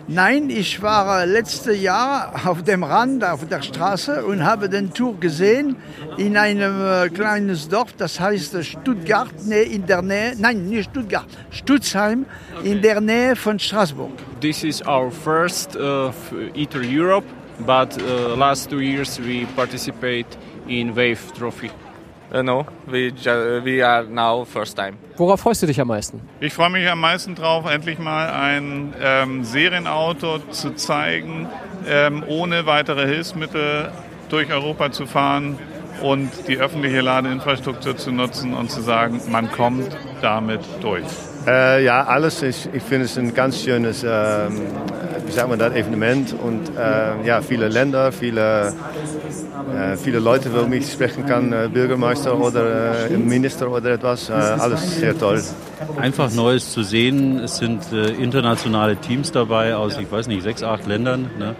[0.08, 5.18] Nein, ich war letztes Jahr auf dem Rand, auf der Straße und habe den Tour
[5.18, 5.76] gesehen
[6.16, 11.26] in einem äh, kleinen Dorf, das heißt Stuttgart, nee, in der Nähe, nein, nicht Stuttgart,
[11.50, 12.26] Stutzheim,
[12.64, 14.10] in der Nähe von Straßburg.
[14.40, 16.10] This is our first uh,
[16.54, 17.26] E-Tour Europe,
[17.64, 20.26] but uh, last two years we participate
[20.66, 21.70] in Wave Trophy.
[22.32, 23.12] Uh, no, we,
[23.62, 24.96] we are now first time.
[25.18, 26.22] Worauf freust du dich am meisten?
[26.40, 31.46] Ich freue mich am meisten drauf, endlich mal ein ähm, Serienauto zu zeigen,
[31.86, 33.92] ähm, ohne weitere Hilfsmittel
[34.30, 35.58] durch Europa zu fahren
[36.00, 41.04] und die öffentliche Ladeinfrastruktur zu nutzen und zu sagen, man kommt damit durch.
[41.46, 42.42] Äh, ja, alles.
[42.42, 44.62] Ich, ich finde es ein ganz schönes, ähm,
[45.26, 48.72] wie sagt man das, Evenement und äh, ja, viele Länder, viele, äh,
[49.96, 54.28] viele Leute, wo ich sprechen kann, äh, Bürgermeister oder äh, Minister oder etwas.
[54.28, 55.42] Äh, alles sehr toll.
[55.96, 57.38] Einfach Neues zu sehen.
[57.38, 61.30] Es sind internationale Teams dabei aus, ich weiß nicht, sechs, acht Ländern.
[61.38, 61.54] Ne?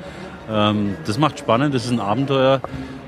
[0.50, 2.60] Ähm, das macht spannend, das ist ein Abenteuer.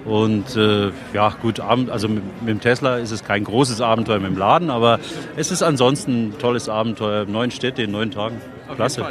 [0.05, 4.31] Und äh, ja, gut, also mit, mit, dem Tesla ist es kein großes Abenteuer mit
[4.31, 4.99] dem Laden, aber
[5.37, 7.25] es ist ansonsten ein tolles Abenteuer.
[7.25, 8.41] Neun Städte in neun Tagen.
[8.77, 9.07] Klasse.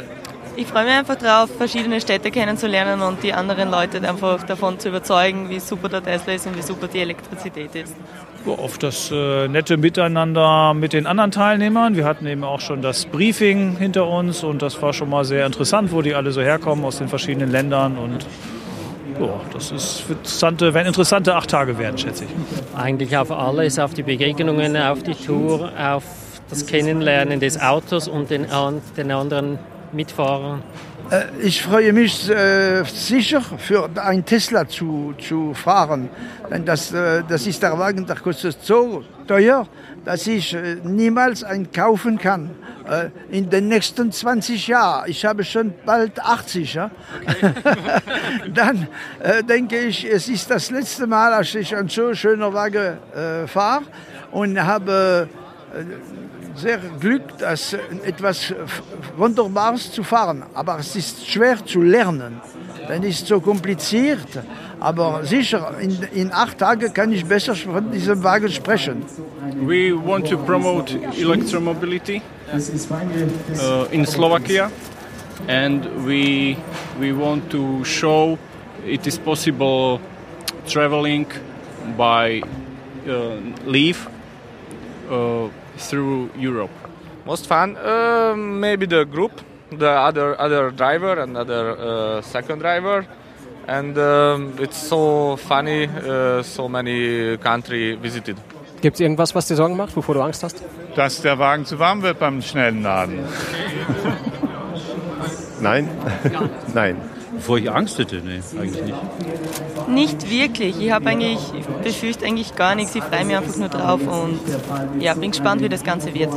[0.56, 4.88] Ich freue mich einfach drauf, verschiedene Städte kennenzulernen und die anderen Leute einfach davon zu
[4.88, 7.96] überzeugen, wie super der Tesla ist und wie super die Elektrizität ist.
[8.46, 11.96] Auf das äh, nette Miteinander mit den anderen Teilnehmern.
[11.96, 15.44] Wir hatten eben auch schon das Briefing hinter uns und das war schon mal sehr
[15.44, 18.24] interessant, wo die alle so herkommen aus den verschiedenen Ländern und
[19.20, 22.78] ja, das ist interessante, werden interessante acht Tage werden, schätze ich.
[22.78, 26.04] Eigentlich auf alles, auf die Begegnungen, auf die Tour, auf
[26.50, 28.46] das Kennenlernen des Autos und den,
[28.96, 29.58] den anderen
[29.94, 30.62] Mitfahrern.
[31.40, 36.08] Ich freue mich äh, sicher, für ein Tesla zu, zu fahren.
[36.50, 39.66] Denn das, äh, das ist der Wagen, der kostet so teuer,
[40.04, 42.50] dass ich äh, niemals einen kaufen kann.
[42.88, 45.08] Äh, in den nächsten 20 Jahren.
[45.08, 46.74] Ich habe schon bald 80.
[46.74, 46.90] Ja?
[47.26, 47.52] Okay.
[48.54, 48.88] Dann
[49.20, 53.46] äh, denke ich, es ist das letzte Mal, dass ich einen so schönen Wagen äh,
[53.46, 53.84] fahre
[54.32, 55.28] und habe
[56.54, 58.54] sehr Glück, das etwas
[59.16, 60.44] Wunderbares zu fahren.
[60.54, 62.40] Aber es ist schwer zu lernen.
[62.88, 64.28] Dann ist so kompliziert.
[64.80, 69.04] Aber sicher, in, in acht Tagen kann ich besser von diesem Wagen sprechen.
[69.60, 72.20] We want to promote electromobility
[72.52, 74.70] uh, in Slovakia
[75.48, 76.56] and we,
[76.98, 78.38] we want to show
[78.86, 80.00] it is possible
[80.66, 81.26] traveling
[81.96, 82.42] by
[83.08, 83.36] uh,
[83.66, 84.08] leave
[85.10, 86.70] uh, through Europe.
[87.26, 89.32] Most fun, uh, maybe the group,
[89.70, 93.06] the other other driver and other uh, second driver,
[93.66, 95.88] and um, it's so funny.
[95.88, 98.36] Uh, so many country visited.
[98.82, 100.62] Gibt es irgendwas, was dir Sorgen macht, wovor du Angst hast?
[100.94, 103.20] Dass der Wagen zu warm wird beim schnellen Laden.
[105.60, 105.88] Nein,
[106.74, 106.96] nein.
[107.44, 109.88] Bevor ich Angst hätte, nee, eigentlich nicht.
[109.90, 110.80] Nicht wirklich.
[110.80, 112.94] Ich habe eigentlich, ich befürchte eigentlich gar nichts.
[112.94, 114.40] Ich freue mich einfach nur drauf und
[114.98, 116.30] ja, bin gespannt, wie das Ganze wird.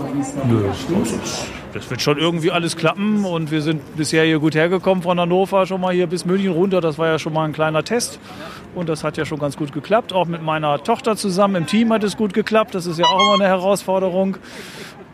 [0.49, 0.65] Nö,
[1.71, 5.65] das wird schon irgendwie alles klappen und wir sind bisher hier gut hergekommen von Hannover
[5.65, 6.81] schon mal hier bis München runter.
[6.81, 8.19] Das war ja schon mal ein kleiner Test
[8.75, 10.11] und das hat ja schon ganz gut geklappt.
[10.11, 12.75] Auch mit meiner Tochter zusammen im Team hat es gut geklappt.
[12.75, 14.35] Das ist ja auch immer eine Herausforderung.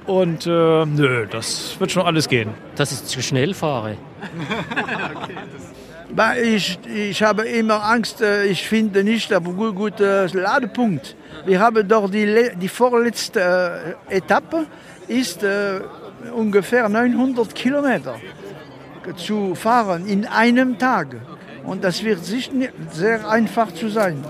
[0.05, 2.49] Und äh, nö, das wird schon alles gehen.
[2.75, 3.97] Dass ich zu schnell fahre.
[4.75, 5.27] Aber
[6.43, 11.15] Ich, ich habe immer Angst, äh, ich finde nicht einen gut, guten Ladepunkt.
[11.43, 14.67] Wir haben doch die, die vorletzte äh, Etappe,
[15.07, 15.81] ist äh,
[16.35, 18.15] ungefähr 900 Kilometer
[19.15, 21.15] zu fahren in einem Tag.
[21.63, 24.23] Und das wird sicher nicht sehr einfach zu sein.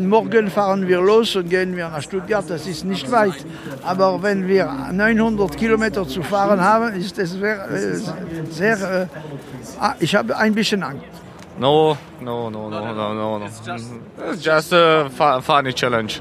[0.00, 3.44] Morgen fahren wir los und gehen wir nach Stuttgart, das ist nicht weit.
[3.82, 7.96] Aber wenn wir 900 Kilometer zu fahren haben, ist es sehr, äh,
[8.50, 9.06] sehr äh,
[9.80, 11.04] ah, ich habe ein bisschen Angst.
[11.58, 13.46] No, no, no, no, no, no, no.
[13.46, 16.14] It's just a fu- funny challenge.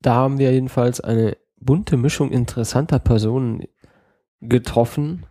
[0.00, 3.64] Da haben wir jedenfalls eine bunte Mischung interessanter Personen
[4.40, 5.26] getroffen,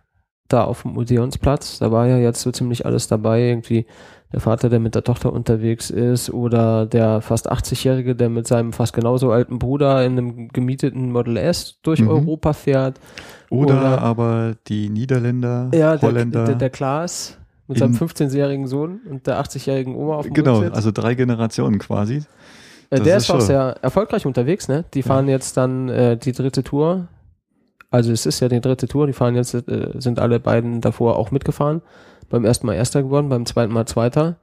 [0.48, 1.78] da auf dem Odeonsplatz.
[1.78, 3.40] Da war ja jetzt so ziemlich alles dabei.
[3.42, 3.86] Irgendwie
[4.32, 8.72] der Vater, der mit der Tochter unterwegs ist oder der fast 80-Jährige, der mit seinem
[8.72, 12.08] fast genauso alten Bruder in einem gemieteten Model S durch Mhm.
[12.08, 12.98] Europa fährt.
[13.50, 16.44] Oder, aber die Niederländer, ja, der, Holländer.
[16.46, 17.36] der, der Klaas
[17.68, 20.74] mit in- seinem 15-jährigen Sohn und der 80-jährigen Oma auf dem Genau, Rücksitz.
[20.76, 22.22] also drei Generationen quasi.
[22.90, 24.84] Äh, der ist, auch schon- sehr erfolgreich unterwegs, ne?
[24.94, 27.08] Die fahren jetzt dann äh, die dritte Tour.
[27.90, 31.16] Also es ist ja die dritte Tour, die fahren jetzt, äh, sind alle beiden davor
[31.16, 31.82] auch mitgefahren.
[32.32, 34.38] Beim ersten Mal Erster geworden, beim zweiten Mal Zweiter.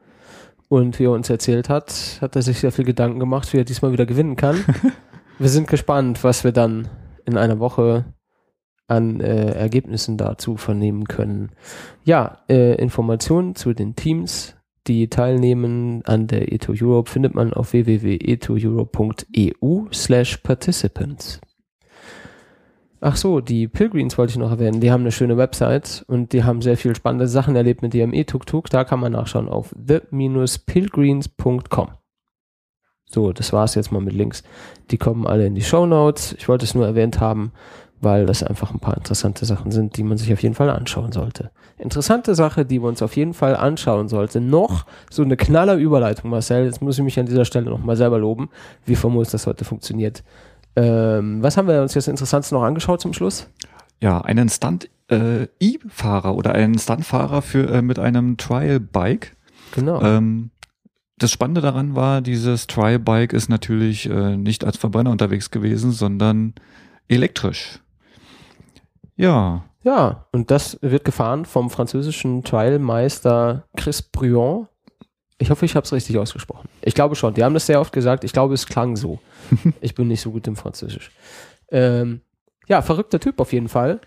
[0.67, 3.63] Und wie er uns erzählt hat, hat er sich sehr viel Gedanken gemacht, wie er
[3.63, 4.63] diesmal wieder gewinnen kann.
[5.39, 6.87] wir sind gespannt, was wir dann
[7.25, 8.05] in einer Woche
[8.87, 11.49] an äh, Ergebnissen dazu vernehmen können.
[12.03, 17.73] Ja, äh, Informationen zu den Teams, die teilnehmen an der Eto Europe, findet man auf
[17.73, 21.41] www.etoeurope.eu slash participants.
[23.01, 24.81] Ach so, die Pilgrims wollte ich noch erwähnen.
[24.81, 28.13] Die haben eine schöne Website und die haben sehr viel spannende Sachen erlebt mit ihrem
[28.13, 28.69] E-Tuk-Tuk.
[28.69, 31.87] Da kann man nachschauen auf the-pilgrims.com.
[33.05, 34.43] So, das war's jetzt mal mit Links.
[34.91, 36.35] Die kommen alle in die Show Notes.
[36.37, 37.53] Ich wollte es nur erwähnt haben,
[38.01, 41.11] weil das einfach ein paar interessante Sachen sind, die man sich auf jeden Fall anschauen
[41.11, 41.51] sollte.
[41.77, 44.41] Interessante Sache, die wir uns auf jeden Fall anschauen sollte.
[44.41, 46.65] Noch so eine knaller Überleitung, Marcel.
[46.65, 48.49] Jetzt muss ich mich an dieser Stelle nochmal selber loben,
[48.85, 50.23] wie famos das heute funktioniert.
[50.79, 53.49] Ähm, was haben wir uns jetzt Interessantes noch angeschaut zum Schluss?
[54.01, 59.35] Ja, einen Stunt-E-Fahrer oder einen Stuntfahrer für äh, mit einem Trial-Bike.
[59.75, 60.01] Genau.
[60.01, 60.51] Ähm,
[61.17, 66.53] das Spannende daran war, dieses Trial-Bike ist natürlich äh, nicht als Verbrenner unterwegs gewesen, sondern
[67.09, 67.81] elektrisch.
[69.17, 74.67] Ja, Ja, und das wird gefahren vom französischen Trialmeister Chris Bruon.
[75.41, 76.67] Ich hoffe, ich habe es richtig ausgesprochen.
[76.81, 77.33] Ich glaube schon.
[77.33, 78.23] Die haben das sehr oft gesagt.
[78.23, 79.19] Ich glaube, es klang so.
[79.81, 81.11] ich bin nicht so gut im Französisch.
[81.71, 82.21] Ähm,
[82.67, 84.01] ja, verrückter Typ auf jeden Fall.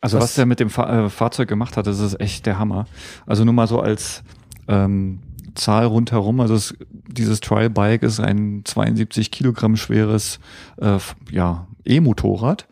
[0.00, 2.58] Also was, Was- der mit dem Fa äh, Fahrzeug gemacht hat, das ist echt der
[2.58, 2.86] Hammer.
[3.26, 4.22] Also nur mal so als
[4.68, 5.20] ähm,
[5.54, 6.74] Zahl rundherum, also es,
[7.08, 10.38] dieses Trial Bike ist ein 72 Kilogramm schweres
[10.78, 10.98] äh,
[11.30, 12.66] ja, E-Motorrad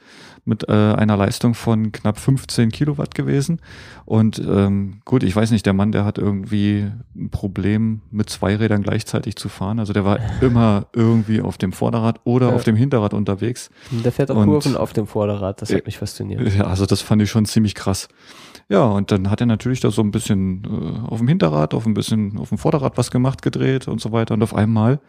[0.47, 3.61] mit äh, einer Leistung von knapp 15 Kilowatt gewesen.
[4.05, 8.55] Und ähm, gut, ich weiß nicht, der Mann, der hat irgendwie ein Problem mit zwei
[8.57, 9.79] Rädern gleichzeitig zu fahren.
[9.79, 12.55] Also der war immer irgendwie auf dem Vorderrad oder Ja.
[12.55, 13.71] auf dem Hinterrad unterwegs.
[13.91, 15.63] Der fährt auch Und- Kurven auf dem Vorderrad.
[15.63, 16.43] Das hat mich fasziniert.
[16.55, 18.09] ja, also das fand ich schon ziemlich krass.
[18.69, 21.87] Ja, und dann hat er natürlich da so ein bisschen äh, auf dem Hinterrad, auf
[21.87, 24.35] ein bisschen auf dem Vorderrad was gemacht, gedreht und so weiter.
[24.35, 25.01] Und auf einmal,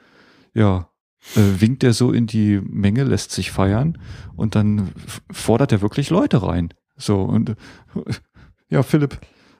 [0.53, 0.87] ja,
[1.33, 3.97] winkt er so in die Menge, lässt sich feiern
[4.35, 4.89] und dann
[5.31, 6.69] fordert er wirklich Leute rein.
[6.97, 7.55] So, und äh,
[8.69, 9.17] ja, Philipp,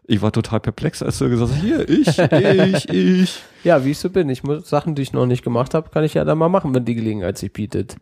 [0.07, 3.41] ich war total perplex, als du gesagt hast, hier, ich, ich, ich.
[3.63, 4.29] Ja, wie ich so bin.
[4.29, 6.75] Ich muss Sachen, die ich noch nicht gemacht habe, kann ich ja dann mal machen,
[6.75, 7.95] wenn die Gelegenheit sich bietet.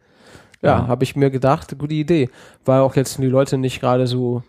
[0.61, 0.87] Ja, Ja.
[0.87, 2.29] habe ich mir gedacht, gute Idee.
[2.65, 4.43] Weil auch jetzt die Leute nicht gerade so,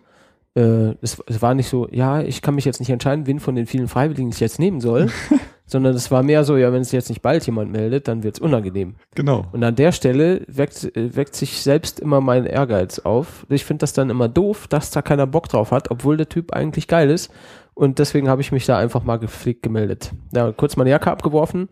[0.56, 3.54] äh, es, es war nicht so, ja, ich kann mich jetzt nicht entscheiden, wen von
[3.54, 5.10] den vielen Freiwilligen ich jetzt nehmen soll,
[5.66, 8.38] sondern es war mehr so, ja, wenn es jetzt nicht bald jemand meldet, dann wird's
[8.38, 8.96] unangenehm.
[9.14, 9.46] Genau.
[9.52, 13.46] Und an der Stelle weckt, äh, weckt sich selbst immer mein Ehrgeiz auf.
[13.48, 16.52] Ich finde das dann immer doof, dass da keiner Bock drauf hat, obwohl der Typ
[16.52, 17.30] eigentlich geil ist.
[17.74, 20.12] Und deswegen habe ich mich da einfach mal gepflegt gemeldet.
[20.32, 21.68] Ja, kurz meine Jacke abgeworfen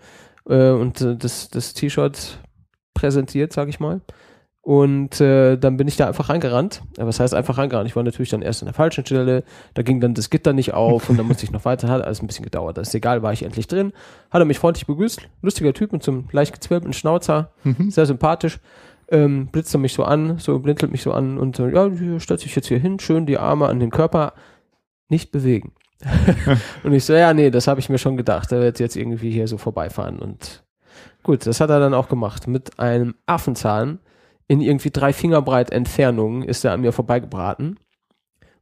[0.48, 2.38] äh, und äh, das, das T-Shirt
[2.94, 4.00] präsentiert, sage ich mal.
[4.64, 6.82] Und äh, dann bin ich da einfach reingerannt.
[6.96, 7.88] Ja, was heißt einfach reingerannt?
[7.88, 9.42] Ich war natürlich dann erst an der falschen Stelle.
[9.74, 11.88] Da ging dann das Gitter nicht auf und dann musste ich noch weiter.
[11.88, 12.78] Hat alles ein bisschen gedauert.
[12.78, 13.92] Das ist egal, war ich endlich drin.
[14.30, 15.20] Hat er mich freundlich begrüßt.
[15.42, 17.50] Lustiger Typ mit so einem leicht gezwirbelten Schnauzer.
[17.88, 18.60] Sehr sympathisch.
[19.08, 22.40] Ähm, blitzt er mich so an, so blinzelt mich so an und so, ja, stellt
[22.40, 24.32] sich jetzt hier hin, schön die Arme an den Körper.
[25.08, 25.72] Nicht bewegen.
[26.84, 28.52] und ich so, ja, nee, das habe ich mir schon gedacht.
[28.52, 30.20] Er wird jetzt irgendwie hier so vorbeifahren.
[30.20, 30.62] Und
[31.24, 32.46] gut, das hat er dann auch gemacht.
[32.46, 33.98] Mit einem Affenzahn
[34.52, 37.80] in irgendwie drei Fingerbreit Entfernung ist er an mir vorbeigebraten.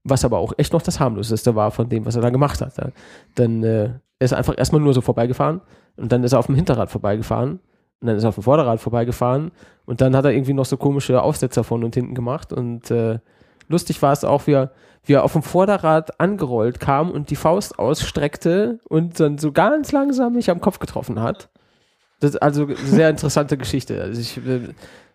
[0.05, 2.93] Was aber auch echt noch das harmloseste war von dem, was er da gemacht hat.
[3.34, 5.61] Dann äh, er ist einfach erstmal nur so vorbeigefahren
[5.97, 7.59] und dann ist er auf dem Hinterrad vorbeigefahren
[8.01, 9.51] und dann ist er auf dem Vorderrad vorbeigefahren
[9.84, 13.18] und dann hat er irgendwie noch so komische Aufsetzer vorne und hinten gemacht und äh,
[13.66, 14.70] lustig war es auch, wie er,
[15.03, 19.91] wie er auf dem Vorderrad angerollt kam und die Faust ausstreckte und dann so ganz
[19.91, 21.51] langsam mich am Kopf getroffen hat.
[22.20, 24.00] Das ist also eine sehr interessante Geschichte.
[24.02, 24.68] Also ich, äh,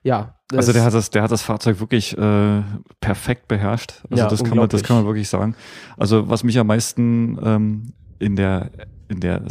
[0.03, 0.35] ja.
[0.53, 2.61] Also der hat das, der hat das Fahrzeug wirklich äh,
[2.99, 4.03] perfekt beherrscht.
[4.09, 5.55] Also Ja, das kann man, das kann man wirklich sagen.
[5.97, 8.71] Also was mich am meisten ähm, in der
[9.07, 9.41] in der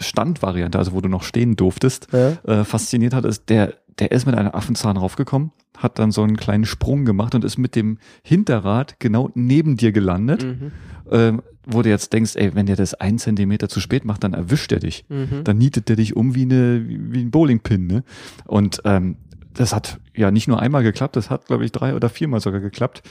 [0.00, 2.32] Standvariante, also wo du noch stehen durftest, Ja.
[2.44, 6.36] äh, fasziniert hat, ist der der ist mit einem Affenzahn raufgekommen, hat dann so einen
[6.36, 10.44] kleinen Sprung gemacht und ist mit dem Hinterrad genau neben dir gelandet.
[10.44, 10.72] Mhm.
[11.10, 14.34] Ähm, wo du jetzt denkst, ey, wenn der das ein Zentimeter zu spät macht, dann
[14.34, 15.04] erwischt er dich.
[15.08, 15.44] Mhm.
[15.44, 17.86] Dann nietet der dich um wie, eine, wie ein Bowlingpin.
[17.86, 18.02] Ne?
[18.46, 19.16] Und ähm,
[19.54, 22.60] das hat ja nicht nur einmal geklappt, das hat, glaube ich, drei oder viermal sogar
[22.60, 23.02] geklappt.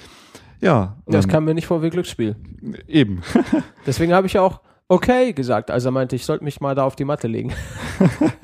[0.59, 0.97] Ja.
[1.05, 2.35] Das ähm, kam mir nicht vor wie Glücksspiel.
[2.87, 3.21] Eben.
[3.85, 6.83] Deswegen habe ich ja auch okay gesagt, als er meinte, ich sollte mich mal da
[6.83, 7.53] auf die Matte legen.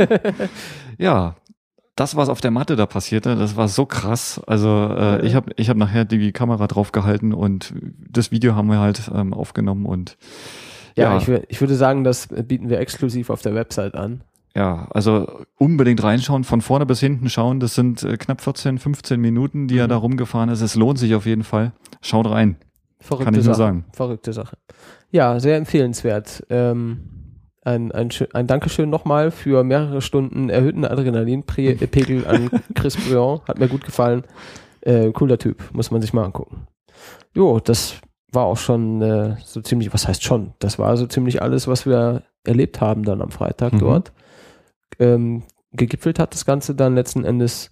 [0.98, 1.36] ja,
[1.98, 4.40] das, was auf der Matte da passierte, das war so krass.
[4.48, 7.74] Also äh, ich habe ich hab nachher die Kamera drauf gehalten und
[8.10, 10.18] das Video haben wir halt ähm, aufgenommen und
[10.96, 14.22] Ja, ja, Ich, ich würde sagen, das bieten wir exklusiv auf der Website an.
[14.56, 17.60] Ja, also unbedingt reinschauen, von vorne bis hinten schauen.
[17.60, 19.82] Das sind äh, knapp 14, 15 Minuten, die Mhm.
[19.82, 20.62] er da rumgefahren ist.
[20.62, 21.74] Es lohnt sich auf jeden Fall.
[22.02, 22.56] Schaut rein.
[23.00, 23.64] Verrückte Kann ich nur Sache.
[23.68, 23.86] sagen.
[23.94, 24.58] Verrückte Sache.
[25.12, 26.44] Ja, sehr empfehlenswert.
[26.50, 27.02] Ähm,
[27.68, 33.48] ein, ein, ein Dankeschön nochmal für mehrere Stunden erhöhten Adrenalinpegel an Chris Briand.
[33.48, 34.24] Hat mir gut gefallen.
[34.82, 36.68] Äh, cooler Typ, muss man sich mal angucken.
[37.36, 37.96] Jo, das
[38.32, 40.54] war auch schon äh, so ziemlich, was heißt schon?
[40.60, 43.80] Das war so ziemlich alles, was wir erlebt haben dann am Freitag Mhm.
[43.80, 44.12] dort.
[45.00, 45.44] Ähm,
[45.74, 47.72] gegipfelt hat das Ganze dann letzten Endes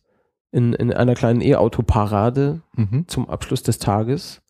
[0.51, 3.05] in, in einer kleinen E-Auto-Parade Mhm.
[3.07, 4.41] zum Abschluss des Tages.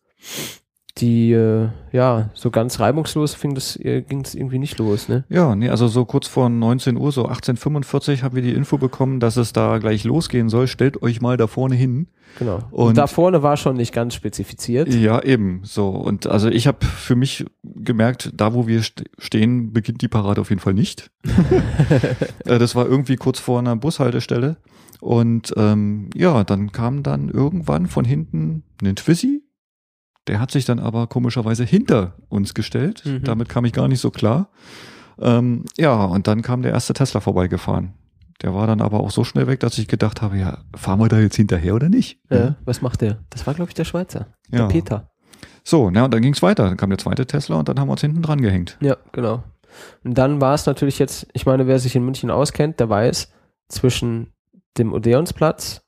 [0.98, 5.24] Die, äh, ja, so ganz reibungslos fing das, äh, ging es irgendwie nicht los, ne?
[5.28, 9.20] Ja, nee, also so kurz vor 19 Uhr, so 18.45 haben wir die Info bekommen,
[9.20, 10.68] dass es da gleich losgehen soll.
[10.68, 12.08] Stellt euch mal da vorne hin.
[12.38, 12.60] Genau.
[12.70, 14.92] Und, Und, da vorne war schon nicht ganz spezifiziert.
[14.92, 15.60] ja, eben.
[15.64, 15.90] So.
[15.90, 20.40] Und also ich habe für mich gemerkt, da wo wir st stehen, beginnt die Parade
[20.40, 21.10] auf jeden Fall nicht.
[22.44, 24.56] Äh, das war irgendwie kurz vor einer Bushaltestelle.
[25.00, 29.42] Und ähm, ja, dann kam dann irgendwann von hinten ein Twizy.
[30.28, 33.02] Der hat sich dann aber komischerweise hinter uns gestellt.
[33.04, 33.22] Mhm.
[33.24, 34.50] Damit kam ich gar nicht so klar.
[35.18, 37.94] Ähm, ja, und dann kam der erste Tesla vorbeigefahren.
[38.42, 41.08] Der war dann aber auch so schnell weg, dass ich gedacht habe, ja, fahren wir
[41.08, 42.20] da jetzt hinterher oder nicht?
[42.28, 43.24] Äh, was macht der?
[43.30, 44.26] Das war, glaube ich, der Schweizer.
[44.50, 44.66] Der Ja.
[44.66, 45.10] Peter.
[45.64, 46.64] So, na, und dann ging's weiter.
[46.64, 48.76] Dann kam der zweite Tesla und dann haben wir uns hinten dran gehängt.
[48.80, 49.42] Ja, genau.
[50.04, 53.32] Und dann war es natürlich jetzt, ich meine, wer sich in München auskennt, der weiß,
[53.68, 54.32] zwischen
[54.78, 55.82] dem Odeonsplatz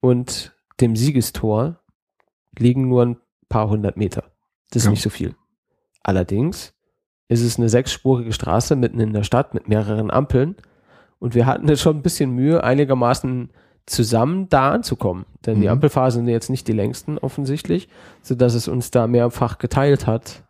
[0.00, 1.80] und dem Siegestor
[2.58, 3.16] liegen nur ein
[3.48, 4.24] paar hundert Meter.
[4.70, 4.90] Das ist Ja.
[4.90, 5.34] nicht so viel.
[6.02, 6.74] Allerdings
[7.28, 10.56] ist es eine sechsspurige Straße mitten in der Stadt mit mehreren Ampeln
[11.18, 13.50] und wir hatten jetzt schon ein bisschen Mühe, einigermaßen
[13.86, 15.26] zusammen da anzukommen.
[15.46, 15.72] Denn die Mhm.
[15.72, 17.88] Ampelphasen sind jetzt nicht die längsten offensichtlich,
[18.22, 20.42] sodass es uns da mehrfach geteilt hat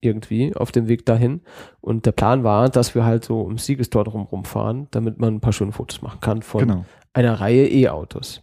[0.00, 1.42] irgendwie auf dem Weg dahin.
[1.80, 5.40] Und der Plan war, dass wir halt so ums Siegestor drumherum fahren, damit man ein
[5.40, 6.84] paar schöne Fotos machen kann von Genau.
[7.12, 8.42] einer Reihe E-Autos.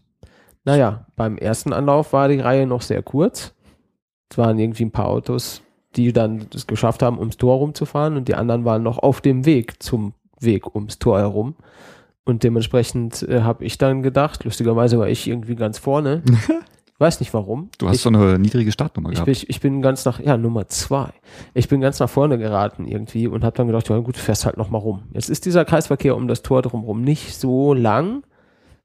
[0.63, 3.53] Naja, beim ersten Anlauf war die Reihe noch sehr kurz.
[4.29, 5.61] Es waren irgendwie ein paar Autos,
[5.95, 9.45] die dann es geschafft haben, ums Tor rumzufahren und die anderen waren noch auf dem
[9.45, 11.55] Weg zum Weg ums Tor herum.
[12.25, 16.21] Und dementsprechend äh, habe ich dann gedacht, lustigerweise war ich irgendwie ganz vorne.
[16.27, 17.69] ich weiß nicht warum.
[17.79, 19.25] Du hast ich, so eine niedrige Startnummer ich gehabt.
[19.25, 21.09] bin, ich bin ganz nach, ja, Nummer zwei.
[21.55, 24.45] Ich bin ganz nach vorne geraten irgendwie und habe dann gedacht, ja gut, du fährst
[24.45, 25.03] halt noch mal rum.
[25.11, 28.21] Jetzt ist dieser Kreisverkehr um das Tor drumherum nicht so lang.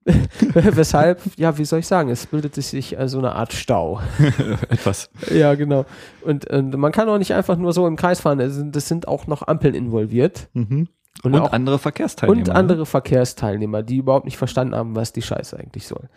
[0.55, 4.01] Weshalb, ja, wie soll ich sagen, es bildet sich so eine Art Stau.
[4.69, 5.11] Etwas.
[5.31, 5.87] Ja, genau.
[6.23, 8.41] Und, und man kann auch nicht einfach nur so im Kreis fahren.
[8.41, 10.49] Es sind, das sind auch noch Ampeln involviert.
[10.53, 10.89] Mhm.
[11.23, 12.39] Und, Und auch, andere Verkehrsteilnehmer.
[12.39, 12.55] und ne?
[12.55, 16.09] andere Verkehrsteilnehmer, die überhaupt nicht verstanden haben, was die Scheiße eigentlich soll.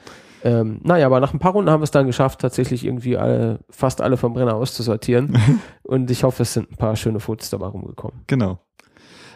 [0.44, 3.60] Ähm, naja, aber nach ein paar Runden haben wir es dann geschafft, tatsächlich irgendwie alle,
[3.70, 5.38] fast alle vom Brenner auszusortieren.
[5.84, 8.22] und ich hoffe, es sind ein paar schöne Fotos dabei rumgekommen.
[8.28, 8.60] Genau.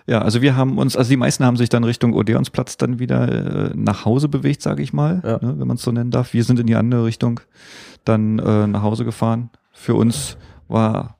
[0.07, 3.69] Ja, also wir haben uns, also die meisten haben sich dann Richtung Odeonsplatz dann wieder
[3.71, 5.33] äh, nach Hause bewegt, sage ich mal, Ja.
[5.45, 6.33] ne, wenn man es so nennen darf.
[6.33, 7.39] Wir sind in die andere Richtung
[8.03, 9.49] dann äh, nach Hause gefahren.
[9.71, 10.37] Für uns
[10.67, 11.17] war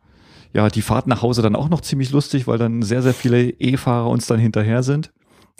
[0.53, 3.49] ja die Fahrt nach Hause dann auch noch ziemlich lustig, weil dann sehr, sehr viele
[3.51, 5.11] E-Fahrer uns dann hinterher sind.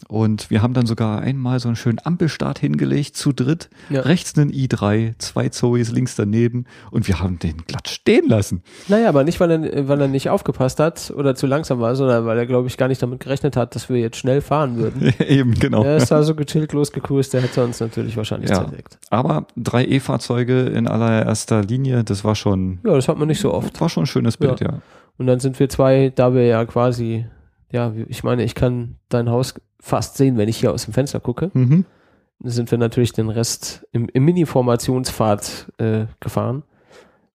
[0.08, 3.70] Und wir haben dann sogar einmal so einen schönen Ampelstart hingelegt, zu dritt.
[3.90, 4.02] Ja.
[4.02, 8.64] Rechts einen i3, zwei Zoes links daneben und wir haben den glatt stehen lassen.
[8.88, 12.26] Naja, aber nicht, weil er, weil er nicht aufgepasst hat oder zu langsam war, sondern
[12.26, 15.14] weil er, glaube ich, gar nicht damit gerechnet hat, dass wir jetzt schnell fahren würden.
[15.28, 15.84] Eben, genau.
[15.84, 18.66] Er ist da so gechillt losgecruised, der hätte uns natürlich wahrscheinlich Ja.
[18.66, 18.98] zerlegt.
[19.12, 23.54] Aber drei E-Fahrzeuge in allererster Linie, das war schon, Ja, das hat man nicht so
[23.54, 23.80] oft.
[23.80, 24.80] war schon ein schönes Bild, ja.
[25.18, 27.26] Und dann sind wir zwei, da wir ja quasi,
[27.72, 31.20] ja, ich meine, ich kann dein Haus fast sehen, wenn ich hier aus dem Fenster
[31.20, 31.52] gucke.
[31.54, 31.86] Mhm.
[32.44, 36.64] Sind wir natürlich den Rest im, im Mini-Formationsfahrt äh, gefahren.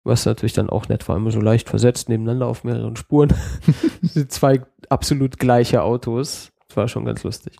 [0.03, 3.33] Was natürlich dann auch nett war, immer so leicht versetzt nebeneinander auf mehreren Spuren.
[4.29, 6.51] Zwei absolut gleiche Autos.
[6.67, 7.57] Das war schon ganz lustig.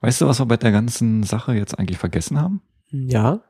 [0.00, 2.62] Weißt du, was wir bei der ganzen Sache jetzt eigentlich vergessen haben?
[2.90, 3.40] Ja,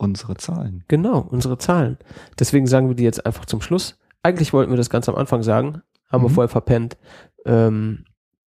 [0.00, 0.84] Unsere Zahlen.
[0.86, 1.98] genau, unsere Zahlen.
[2.38, 3.98] Deswegen sagen wir die jetzt einfach zum Schluss.
[4.22, 6.34] Eigentlich wollten wir das ganz am Anfang sagen, haben wir Mhm.
[6.34, 6.96] vorher verpennt.
[7.44, 8.04] Ähm,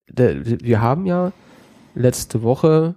[0.08, 1.32] wir haben ja
[1.94, 2.96] letzte Woche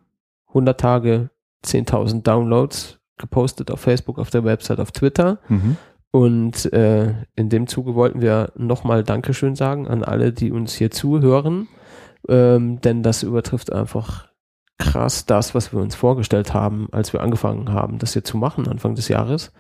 [0.50, 1.30] 100 Tage
[1.66, 5.40] 10.000 Downloads gepostet auf Facebook, auf der Website, auf Twitter.
[5.48, 5.78] Mhm.
[6.12, 10.92] Und äh, in dem Zuge wollten wir nochmal Dankeschön sagen an alle, die uns hier
[10.92, 11.68] zuhören.
[12.30, 14.30] Ähm, denn das übertrifft einfach
[14.78, 18.68] krass das, was wir uns vorgestellt haben, als wir angefangen haben, das hier zu machen,
[18.68, 19.52] Anfang des Jahres.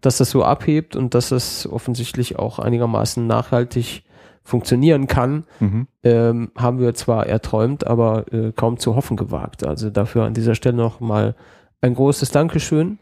[0.00, 4.04] Dass das so abhebt und dass das offensichtlich auch einigermaßen nachhaltig
[4.44, 5.88] funktionieren kann, Mhm.
[6.02, 9.64] ähm, haben wir zwar erträumt, aber äh, kaum zu hoffen gewagt.
[9.66, 11.34] Also dafür an dieser Stelle noch mal
[11.80, 12.98] ein großes Dankeschön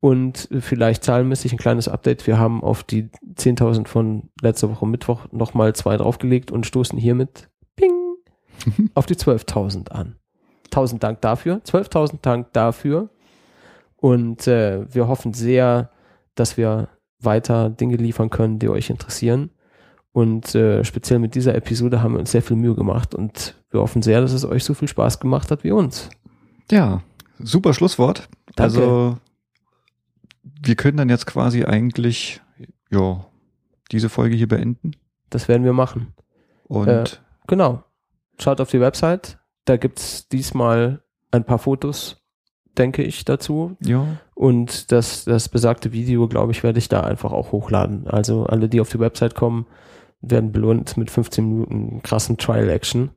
[0.00, 2.26] und vielleicht zahlenmäßig ein kleines Update.
[2.26, 6.98] Wir haben auf die 10.000 von letzter Woche Mittwoch noch mal zwei draufgelegt und stoßen
[6.98, 7.92] hiermit ping
[8.94, 10.16] auf die 12.000 an.
[10.66, 13.10] 1000 Dank dafür, 12.000 Dank dafür
[13.96, 15.90] und äh, wir hoffen sehr,
[16.34, 16.88] dass wir
[17.20, 19.50] weiter Dinge liefern können, die euch interessieren.
[20.12, 23.80] Und äh, speziell mit dieser Episode haben wir uns sehr viel Mühe gemacht und wir
[23.80, 26.08] hoffen sehr, dass es euch so viel Spaß gemacht hat wie uns.
[26.70, 27.02] Ja,
[27.38, 28.28] super Schlusswort.
[28.56, 28.62] Danke.
[28.62, 29.16] Also
[30.62, 32.40] wir können dann jetzt quasi eigentlich
[32.90, 33.24] ja
[33.92, 34.92] diese Folge hier beenden.
[35.30, 36.12] Das werden wir machen.
[36.64, 37.04] Und Äh,
[37.46, 37.84] genau.
[38.38, 39.38] Schaut auf die Website.
[39.64, 42.22] Da gibt's diesmal ein paar Fotos,
[42.78, 43.76] denke ich, dazu.
[43.80, 44.06] Ja.
[44.34, 48.08] Und das, das besagte Video, glaube ich, werde ich da einfach auch hochladen.
[48.08, 49.66] Also alle, die auf die Website kommen,
[50.22, 53.10] werden belohnt mit 15 Minuten krassen Trial-Action.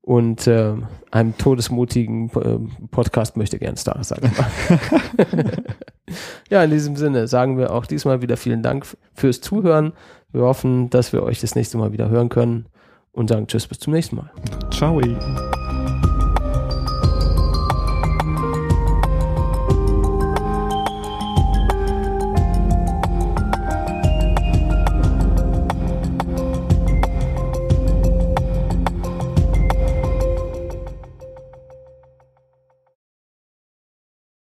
[0.00, 0.74] Und äh,
[1.12, 2.58] einem todesmutigen äh,
[2.90, 4.50] Podcast möchte gern Star, sag ich mal.
[6.50, 8.84] ja, in diesem Sinne sagen wir auch diesmal wieder vielen Dank
[9.14, 9.92] fürs Zuhören.
[10.32, 12.66] Wir hoffen, dass wir euch das nächste Mal wieder hören können
[13.12, 14.32] und sagen Tschüss, bis zum nächsten Mal.
[14.72, 15.00] Ciao.